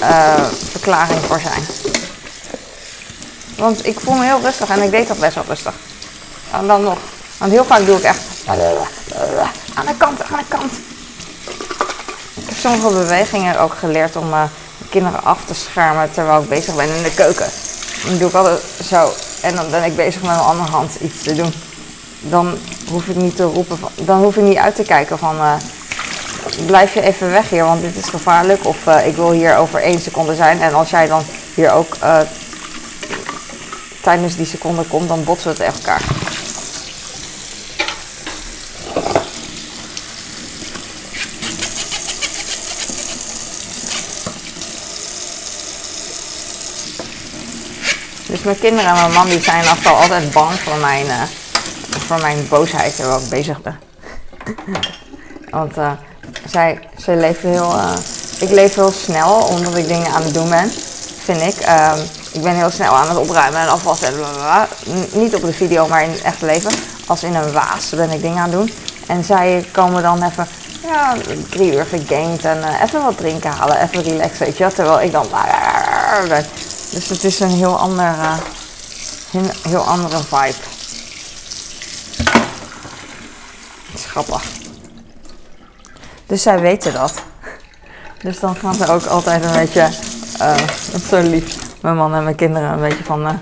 uh, 0.00 0.44
verklaring 0.70 1.20
voor 1.26 1.40
zijn. 1.40 1.62
Want 3.56 3.86
ik 3.86 4.00
voel 4.00 4.14
me 4.14 4.24
heel 4.24 4.40
rustig 4.40 4.68
en 4.68 4.82
ik 4.82 4.90
deed 4.90 5.08
dat 5.08 5.18
best 5.18 5.34
wel 5.34 5.44
rustig. 5.46 5.74
En 6.52 6.66
dan 6.66 6.82
nog. 6.82 6.98
Want 7.38 7.52
heel 7.52 7.64
vaak 7.64 7.86
doe 7.86 7.96
ik 7.96 8.02
echt 8.02 8.20
aan 9.74 9.86
de 9.86 9.94
kant, 9.96 10.22
aan 10.22 10.38
de 10.38 10.44
kant. 10.48 10.72
Ik 12.34 12.48
heb 12.48 12.56
sommige 12.56 12.88
bewegingen 12.88 13.60
ook 13.60 13.74
geleerd 13.74 14.16
om 14.16 14.28
uh, 14.28 14.42
kinderen 14.90 15.24
af 15.24 15.38
te 15.46 15.54
schermen 15.54 16.12
terwijl 16.12 16.42
ik 16.42 16.48
bezig 16.48 16.74
ben 16.74 16.96
in 16.96 17.02
de 17.02 17.14
keuken. 17.14 17.48
Dan 18.06 18.18
doe 18.18 18.28
ik 18.28 18.34
altijd 18.34 18.60
zo. 18.88 19.12
En 19.40 19.54
dan 19.54 19.70
ben 19.70 19.84
ik 19.84 19.96
bezig 19.96 20.22
met 20.22 20.30
mijn 20.30 20.42
andere 20.42 20.70
hand 20.70 20.94
iets 21.00 21.22
te 21.22 21.34
doen. 21.34 21.52
Dan 22.20 22.58
hoef 22.92 23.08
ik 23.08 23.16
niet 23.16 23.36
te 23.36 23.44
roepen, 23.44 23.78
dan 23.94 24.22
hoef 24.22 24.36
ik 24.36 24.42
niet 24.42 24.56
uit 24.56 24.74
te 24.74 24.82
kijken 24.82 25.18
van 25.18 25.36
uh, 25.36 25.54
blijf 26.66 26.94
je 26.94 27.02
even 27.02 27.30
weg 27.30 27.50
hier, 27.50 27.64
want 27.64 27.80
dit 27.82 27.96
is 27.96 28.08
gevaarlijk. 28.08 28.66
Of 28.66 28.86
uh, 28.86 29.06
ik 29.06 29.16
wil 29.16 29.30
hier 29.30 29.56
over 29.56 29.82
één 29.82 30.00
seconde 30.00 30.34
zijn. 30.34 30.60
En 30.60 30.74
als 30.74 30.90
jij 30.90 31.06
dan 31.06 31.22
hier 31.54 31.72
ook 31.72 31.96
uh, 32.02 32.18
tijdens 34.00 34.36
die 34.36 34.46
seconde 34.46 34.82
komt, 34.82 35.08
dan 35.08 35.24
botsen 35.24 35.56
we 35.56 35.64
echt 35.64 35.78
elkaar. 35.78 36.02
Dus 48.26 48.42
mijn 48.42 48.58
kinderen 48.58 48.90
en 48.90 48.96
mijn 48.96 49.12
man 49.12 49.28
die 49.28 49.42
zijn 49.42 49.64
al 49.84 49.96
altijd 49.96 50.30
bang 50.30 50.52
voor 50.58 50.76
mijn, 50.76 51.06
voor 52.12 52.20
mijn 52.20 52.48
boosheid 52.48 52.96
terwijl 52.96 53.18
ik 53.18 53.28
bezig 53.28 53.62
ben. 53.62 53.78
Want 55.50 55.78
uh, 55.78 55.92
zij, 56.46 56.88
zij 56.96 57.16
leven 57.16 57.50
heel, 57.50 57.76
uh, 57.76 57.92
ik 58.38 58.50
leef 58.50 58.74
heel 58.74 58.92
snel 58.92 59.34
omdat 59.40 59.76
ik 59.76 59.88
dingen 59.88 60.12
aan 60.12 60.22
het 60.22 60.34
doen 60.34 60.48
ben, 60.48 60.70
vind 61.22 61.40
ik. 61.40 61.66
Uh, 61.66 61.92
ik 62.32 62.42
ben 62.42 62.54
heel 62.54 62.70
snel 62.70 62.94
aan 62.94 63.08
het 63.08 63.18
opruimen 63.18 63.60
en 63.60 63.68
afwassen. 63.68 64.14
Niet 65.12 65.34
op 65.34 65.40
de 65.40 65.52
video, 65.52 65.88
maar 65.88 66.02
in 66.02 66.10
het 66.10 66.22
echte 66.22 66.46
leven. 66.46 66.72
Als 67.06 67.22
in 67.22 67.34
een 67.34 67.52
waas 67.52 67.88
ben 67.88 68.10
ik 68.10 68.22
dingen 68.22 68.42
aan 68.42 68.50
het 68.50 68.58
doen. 68.58 68.72
En 69.06 69.24
zij 69.24 69.68
komen 69.70 70.02
dan 70.02 70.22
even, 70.22 70.48
ja, 70.82 71.14
drie 71.50 71.74
uur 71.74 71.84
gegamed 71.84 72.44
en 72.44 72.64
even 72.82 73.02
wat 73.02 73.16
drinken 73.16 73.50
halen, 73.50 73.80
even 73.80 74.02
relaxen, 74.02 74.46
weet 74.46 74.56
je 74.56 74.72
Terwijl 74.72 75.00
ik 75.00 75.12
dan. 75.12 75.26
Dus 76.90 77.08
het 77.08 77.24
is 77.24 77.40
een 77.40 77.48
heel, 77.48 77.78
ander, 77.78 78.14
heel 79.68 79.86
andere 79.86 80.18
vibe. 80.18 80.70
Het 83.92 84.00
is 84.00 84.01
grappig. 84.12 84.42
Dus 86.26 86.42
zij 86.42 86.60
weten 86.60 86.92
dat. 86.92 87.22
Dus 88.18 88.40
dan 88.40 88.56
gaan 88.56 88.74
ze 88.74 88.92
ook 88.92 89.04
altijd 89.04 89.44
een 89.44 89.52
beetje, 89.52 89.88
uh, 90.40 90.68
zo 91.08 91.20
lief, 91.20 91.80
mijn 91.82 91.96
man 91.96 92.14
en 92.14 92.24
mijn 92.24 92.36
kinderen 92.36 92.72
een 92.72 92.80
beetje 92.80 93.04
van... 93.04 93.26
Uh, 93.26 93.34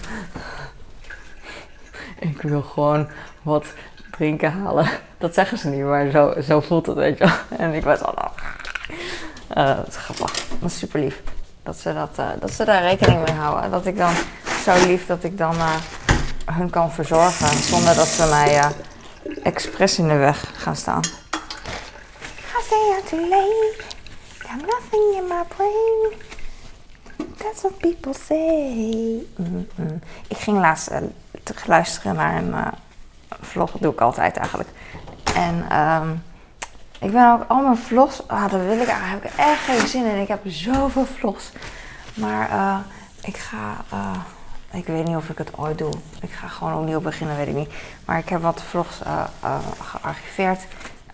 ik 2.18 2.42
wil 2.42 2.62
gewoon 2.62 3.08
wat 3.42 3.64
drinken 4.10 4.52
halen. 4.52 4.88
Dat 5.18 5.34
zeggen 5.34 5.58
ze 5.58 5.68
niet, 5.68 5.84
maar 5.84 6.10
zo, 6.10 6.34
zo 6.46 6.60
voelt 6.60 6.86
het, 6.86 6.96
weet 6.96 7.18
je 7.18 7.32
En 7.58 7.74
ik 7.74 7.84
was 7.84 8.02
al... 8.02 8.14
Uh, 9.56 9.76
dat 9.76 9.88
is 9.88 9.96
grappig. 9.96 10.32
Dat 10.60 10.70
is 10.70 10.78
super 10.78 11.00
lief. 11.00 11.20
Dat 11.62 11.76
ze, 11.76 11.94
dat, 11.94 12.40
dat 12.40 12.52
ze 12.52 12.64
daar 12.64 12.82
rekening 12.82 13.24
mee 13.24 13.36
houden. 13.36 13.70
Dat 13.70 13.86
ik 13.86 13.96
dan 13.96 14.12
zo 14.64 14.86
lief 14.86 15.06
dat 15.06 15.24
ik 15.24 15.38
dan 15.38 15.54
hun 16.44 16.70
kan 16.70 16.92
verzorgen. 16.92 17.56
Zonder 17.56 17.94
dat 17.94 18.06
ze 18.06 18.26
mij 18.26 18.72
expres 19.42 19.98
in 19.98 20.08
de 20.08 20.16
weg 20.16 20.52
gaan 20.54 20.76
staan. 20.76 21.02
I 21.02 22.62
say 22.68 22.78
I'm 22.96 23.04
too 23.04 23.28
late. 23.28 23.84
Got 24.38 24.60
nothing 24.60 25.16
in 25.16 25.26
my 25.28 25.42
brain. 25.56 26.12
That's 27.36 27.62
what 27.62 27.78
people 27.78 28.14
say. 28.26 29.26
Mm 29.36 29.68
-mm. 29.74 30.00
Ik 30.28 30.36
ging 30.36 30.58
laatst 30.58 30.90
terug 31.42 31.66
luisteren 31.66 32.14
naar 32.14 32.36
een 32.36 32.54
vlog. 33.40 33.70
Dat 33.72 33.82
doe 33.82 33.92
ik 33.92 34.00
altijd 34.00 34.36
eigenlijk. 34.36 34.68
En... 35.34 35.78
Um, 35.78 36.22
ik 37.00 37.12
ben 37.12 37.32
ook 37.32 37.44
al 37.48 37.62
mijn 37.62 37.76
vlogs. 37.76 38.28
Ah, 38.28 38.50
dat 38.50 38.60
wil 38.60 38.80
ik 38.80 38.88
eigenlijk. 38.88 39.22
Heb 39.22 39.32
ik 39.32 39.38
echt 39.38 39.60
geen 39.60 39.88
zin 39.88 40.04
in. 40.04 40.20
Ik 40.20 40.28
heb 40.28 40.40
zoveel 40.44 41.06
vlogs. 41.06 41.50
Maar 42.14 42.50
uh, 42.50 42.78
ik 43.22 43.36
ga. 43.36 43.84
Ik 44.72 44.86
weet 44.86 45.04
niet 45.04 45.16
of 45.16 45.28
ik 45.28 45.38
het 45.38 45.58
ooit 45.58 45.78
doe. 45.78 45.92
Ik 46.20 46.30
ga 46.30 46.46
gewoon 46.46 46.78
opnieuw 46.78 47.00
beginnen, 47.00 47.36
weet 47.36 47.48
ik 47.48 47.54
niet. 47.54 47.72
Maar 48.04 48.18
ik 48.18 48.28
heb 48.28 48.42
wat 48.42 48.62
vlogs 48.62 49.00
uh, 49.06 49.24
gearchiveerd. 49.80 50.66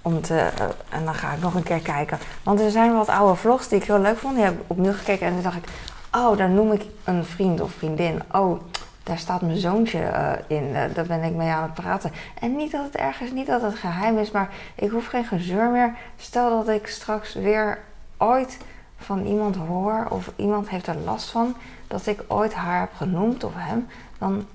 Om 0.03 0.21
te, 0.21 0.51
en 0.89 1.05
dan 1.05 1.15
ga 1.15 1.33
ik 1.33 1.41
nog 1.41 1.55
een 1.55 1.63
keer 1.63 1.81
kijken. 1.81 2.19
Want 2.43 2.61
er 2.61 2.71
zijn 2.71 2.95
wat 2.95 3.09
oude 3.09 3.35
vlogs 3.35 3.69
die 3.69 3.79
ik 3.79 3.87
heel 3.87 4.01
leuk 4.01 4.19
vond. 4.19 4.35
Die 4.35 4.45
heb 4.45 4.55
ik 4.55 4.65
opnieuw 4.67 4.93
gekeken. 4.93 5.27
En 5.27 5.33
toen 5.33 5.43
dacht 5.43 5.57
ik. 5.57 5.65
Oh, 6.13 6.37
daar 6.37 6.51
noem 6.51 6.73
ik 6.73 6.85
een 7.05 7.25
vriend 7.25 7.61
of 7.61 7.73
vriendin. 7.73 8.23
Oh, 8.33 8.61
daar 9.03 9.19
staat 9.19 9.41
mijn 9.41 9.57
zoontje 9.57 9.99
in. 10.47 10.73
Daar 10.95 11.07
ben 11.07 11.23
ik 11.23 11.33
mee 11.33 11.51
aan 11.51 11.63
het 11.63 11.75
praten. 11.75 12.13
En 12.41 12.57
niet 12.57 12.73
dat 12.73 12.85
het 12.85 12.97
ergens, 12.97 13.31
niet 13.31 13.47
dat 13.47 13.63
het 13.63 13.75
geheim 13.75 14.19
is, 14.19 14.31
maar 14.31 14.49
ik 14.75 14.91
hoef 14.91 15.07
geen 15.07 15.25
gezeur 15.25 15.71
meer. 15.71 15.95
Stel 16.17 16.51
dat 16.51 16.75
ik 16.75 16.87
straks 16.87 17.35
weer 17.35 17.79
ooit 18.17 18.59
van 18.97 19.25
iemand 19.25 19.57
hoor 19.57 20.07
of 20.09 20.31
iemand 20.37 20.69
heeft 20.69 20.87
er 20.87 20.97
last 20.97 21.31
van 21.31 21.57
dat 21.87 22.07
ik 22.07 22.25
ooit 22.27 22.55
haar 22.55 22.81
heb 22.81 22.93
genoemd 22.97 23.45
of 23.45 23.53
hem, 23.55 23.89
dan 24.19 24.47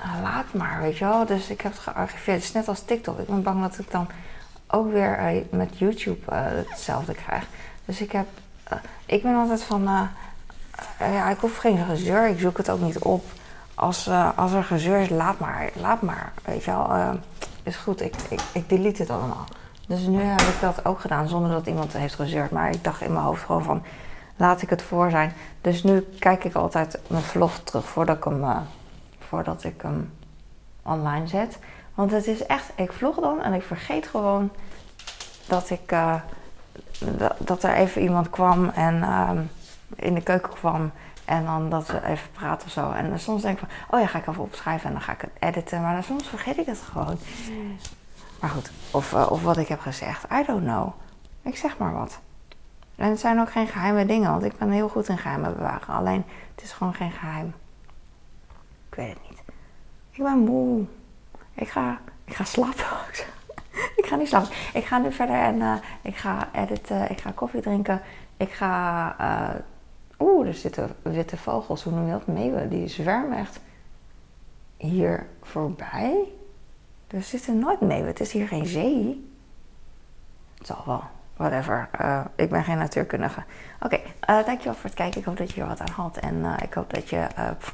uh, 0.00 0.22
laat 0.22 0.52
maar, 0.52 0.80
weet 0.80 0.98
je 0.98 1.04
wel. 1.04 1.26
Dus 1.26 1.48
ik 1.48 1.60
heb 1.60 1.72
het 1.72 1.80
gearchiveerd. 1.80 2.36
Het 2.36 2.46
is 2.46 2.52
net 2.52 2.68
als 2.68 2.84
TikTok. 2.84 3.18
Ik 3.18 3.26
ben 3.26 3.42
bang 3.42 3.60
dat 3.60 3.78
ik 3.78 3.90
dan 3.90 4.08
ook 4.66 4.92
weer 4.92 5.44
met 5.50 5.78
YouTube 5.78 6.34
hetzelfde 6.34 7.14
krijg. 7.14 7.46
Dus 7.84 8.00
ik 8.00 8.12
heb, 8.12 8.26
ik 9.06 9.22
ben 9.22 9.34
altijd 9.34 9.62
van, 9.62 9.82
ja, 10.98 11.30
ik 11.30 11.38
hoef 11.38 11.56
geen 11.56 11.78
gezeur. 11.78 12.28
Ik 12.28 12.40
zoek 12.40 12.56
het 12.56 12.70
ook 12.70 12.80
niet 12.80 12.98
op 12.98 13.24
als, 13.74 14.10
als 14.36 14.52
er 14.52 14.64
gezeur 14.64 14.98
is, 14.98 15.08
laat 15.08 15.38
maar, 15.38 15.70
laat 15.74 16.02
maar. 16.02 16.32
Weet 16.44 16.64
je 16.64 16.70
wel, 16.70 17.18
is 17.62 17.76
goed, 17.76 18.00
ik, 18.00 18.14
ik 18.52 18.68
delete 18.68 19.02
het 19.02 19.10
allemaal. 19.10 19.46
Dus 19.90 20.06
nu 20.06 20.20
heb 20.20 20.40
ik 20.40 20.60
dat 20.60 20.84
ook 20.84 21.00
gedaan 21.00 21.28
zonder 21.28 21.50
dat 21.50 21.66
iemand 21.66 21.92
heeft 21.92 22.14
gezeurd. 22.14 22.50
Maar 22.50 22.70
ik 22.70 22.84
dacht 22.84 23.00
in 23.00 23.12
mijn 23.12 23.24
hoofd 23.24 23.42
gewoon 23.42 23.64
van, 23.64 23.82
laat 24.36 24.62
ik 24.62 24.70
het 24.70 24.82
voor 24.82 25.10
zijn. 25.10 25.32
Dus 25.60 25.82
nu 25.82 26.00
kijk 26.18 26.44
ik 26.44 26.54
altijd 26.54 26.98
mijn 27.06 27.22
vlog 27.22 27.58
terug 27.58 27.84
voordat 27.84 28.16
ik 28.16 28.24
hem, 28.24 28.42
uh, 28.42 28.56
voordat 29.18 29.64
ik 29.64 29.82
hem 29.82 30.12
online 30.82 31.26
zet. 31.26 31.58
Want 31.94 32.10
het 32.10 32.26
is 32.26 32.46
echt, 32.46 32.72
ik 32.74 32.92
vlog 32.92 33.20
dan 33.20 33.42
en 33.42 33.52
ik 33.52 33.62
vergeet 33.62 34.06
gewoon 34.06 34.50
dat 35.46 35.70
ik, 35.70 35.88
dat, 36.98 37.34
dat 37.38 37.62
er 37.62 37.74
even 37.74 38.02
iemand 38.02 38.30
kwam 38.30 38.68
en 38.68 39.50
in 39.96 40.14
de 40.14 40.22
keuken 40.22 40.52
kwam. 40.52 40.90
En 41.24 41.44
dan 41.44 41.70
dat 41.70 41.86
we 41.86 42.04
even 42.06 42.30
praten 42.32 42.66
of 42.66 42.72
zo. 42.72 42.90
En 42.90 43.20
soms 43.20 43.42
denk 43.42 43.60
ik 43.60 43.68
van, 43.68 43.98
oh 43.98 44.00
ja, 44.00 44.06
ga 44.06 44.18
ik 44.18 44.26
even 44.26 44.42
opschrijven 44.42 44.86
en 44.86 44.92
dan 44.92 45.02
ga 45.02 45.12
ik 45.12 45.20
het 45.20 45.30
editen. 45.38 45.82
Maar 45.82 45.92
dan 45.92 46.02
soms 46.02 46.28
vergeet 46.28 46.58
ik 46.58 46.66
het 46.66 46.82
gewoon. 46.92 47.18
Maar 48.40 48.50
goed, 48.50 48.70
of, 48.90 49.12
uh, 49.12 49.30
of 49.30 49.42
wat 49.42 49.56
ik 49.56 49.68
heb 49.68 49.80
gezegd, 49.80 50.24
I 50.32 50.44
don't 50.46 50.62
know. 50.62 50.92
Ik 51.42 51.56
zeg 51.56 51.78
maar 51.78 51.92
wat. 51.92 52.20
En 52.96 53.10
het 53.10 53.20
zijn 53.20 53.40
ook 53.40 53.50
geen 53.50 53.66
geheime 53.66 54.06
dingen, 54.06 54.30
want 54.30 54.44
ik 54.44 54.58
ben 54.58 54.70
heel 54.70 54.88
goed 54.88 55.08
in 55.08 55.18
geheimen 55.18 55.56
bewaren. 55.56 55.94
Alleen, 55.94 56.24
het 56.54 56.64
is 56.64 56.72
gewoon 56.72 56.94
geen 56.94 57.10
geheim. 57.10 57.54
Ik 58.88 58.94
weet 58.94 59.08
het 59.08 59.28
niet. 59.28 59.42
Ik 60.10 60.22
ben 60.22 60.38
moe. 60.38 60.84
Ik 61.54 61.68
ga, 61.68 62.00
ik 62.24 62.34
ga 62.34 62.44
slapen. 62.44 62.84
ik 64.00 64.06
ga 64.06 64.16
niet 64.16 64.28
slapen. 64.28 64.50
Ik 64.74 64.84
ga 64.84 64.98
nu 64.98 65.12
verder 65.12 65.36
en 65.36 65.56
uh, 65.56 65.74
ik 66.02 66.16
ga 66.16 66.48
editen. 66.52 67.10
Ik 67.10 67.20
ga 67.20 67.30
koffie 67.30 67.60
drinken. 67.60 68.02
Ik 68.36 68.52
ga... 68.52 69.16
Uh, 69.20 69.60
Oeh, 70.18 70.46
er 70.46 70.54
zitten 70.54 70.96
witte 71.02 71.36
vogels, 71.36 71.82
hoe 71.82 71.92
noem 71.92 72.06
je 72.06 72.12
dat? 72.12 72.26
Meeuwen, 72.26 72.68
die 72.68 72.88
zwermen 72.88 73.38
echt 73.38 73.60
hier 74.76 75.26
voorbij. 75.42 76.14
Er 77.10 77.22
zitten 77.22 77.58
nooit 77.58 77.80
meeuwen, 77.80 78.06
het 78.06 78.20
is 78.20 78.32
hier 78.32 78.48
geen 78.48 78.66
zee. 78.66 79.30
Het 80.58 80.66
zal 80.66 80.82
wel, 80.86 81.02
whatever. 81.36 81.88
Uh, 82.00 82.24
ik 82.36 82.50
ben 82.50 82.64
geen 82.64 82.78
natuurkundige. 82.78 83.42
Oké, 83.82 83.94
okay, 83.94 84.40
uh, 84.40 84.46
dankjewel 84.46 84.74
voor 84.74 84.84
het 84.84 84.94
kijken. 84.94 85.20
Ik 85.20 85.26
hoop 85.26 85.36
dat 85.36 85.52
je 85.52 85.60
er 85.60 85.66
wat 85.66 85.80
aan 85.80 85.94
had. 85.94 86.16
En 86.16 86.34
uh, 86.34 86.54
ik 86.62 86.74
hoop 86.74 86.94
dat 86.94 87.08
je 87.08 87.26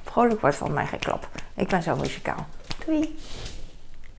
vrolijk 0.05 0.40
wordt 0.40 0.57
van 0.57 0.72
mijn 0.72 0.87
geklap. 0.87 1.29
Ik 1.55 1.68
ben 1.68 1.83
zo 1.83 1.96
muzikaal. 1.96 2.46
Doei! 2.87 3.16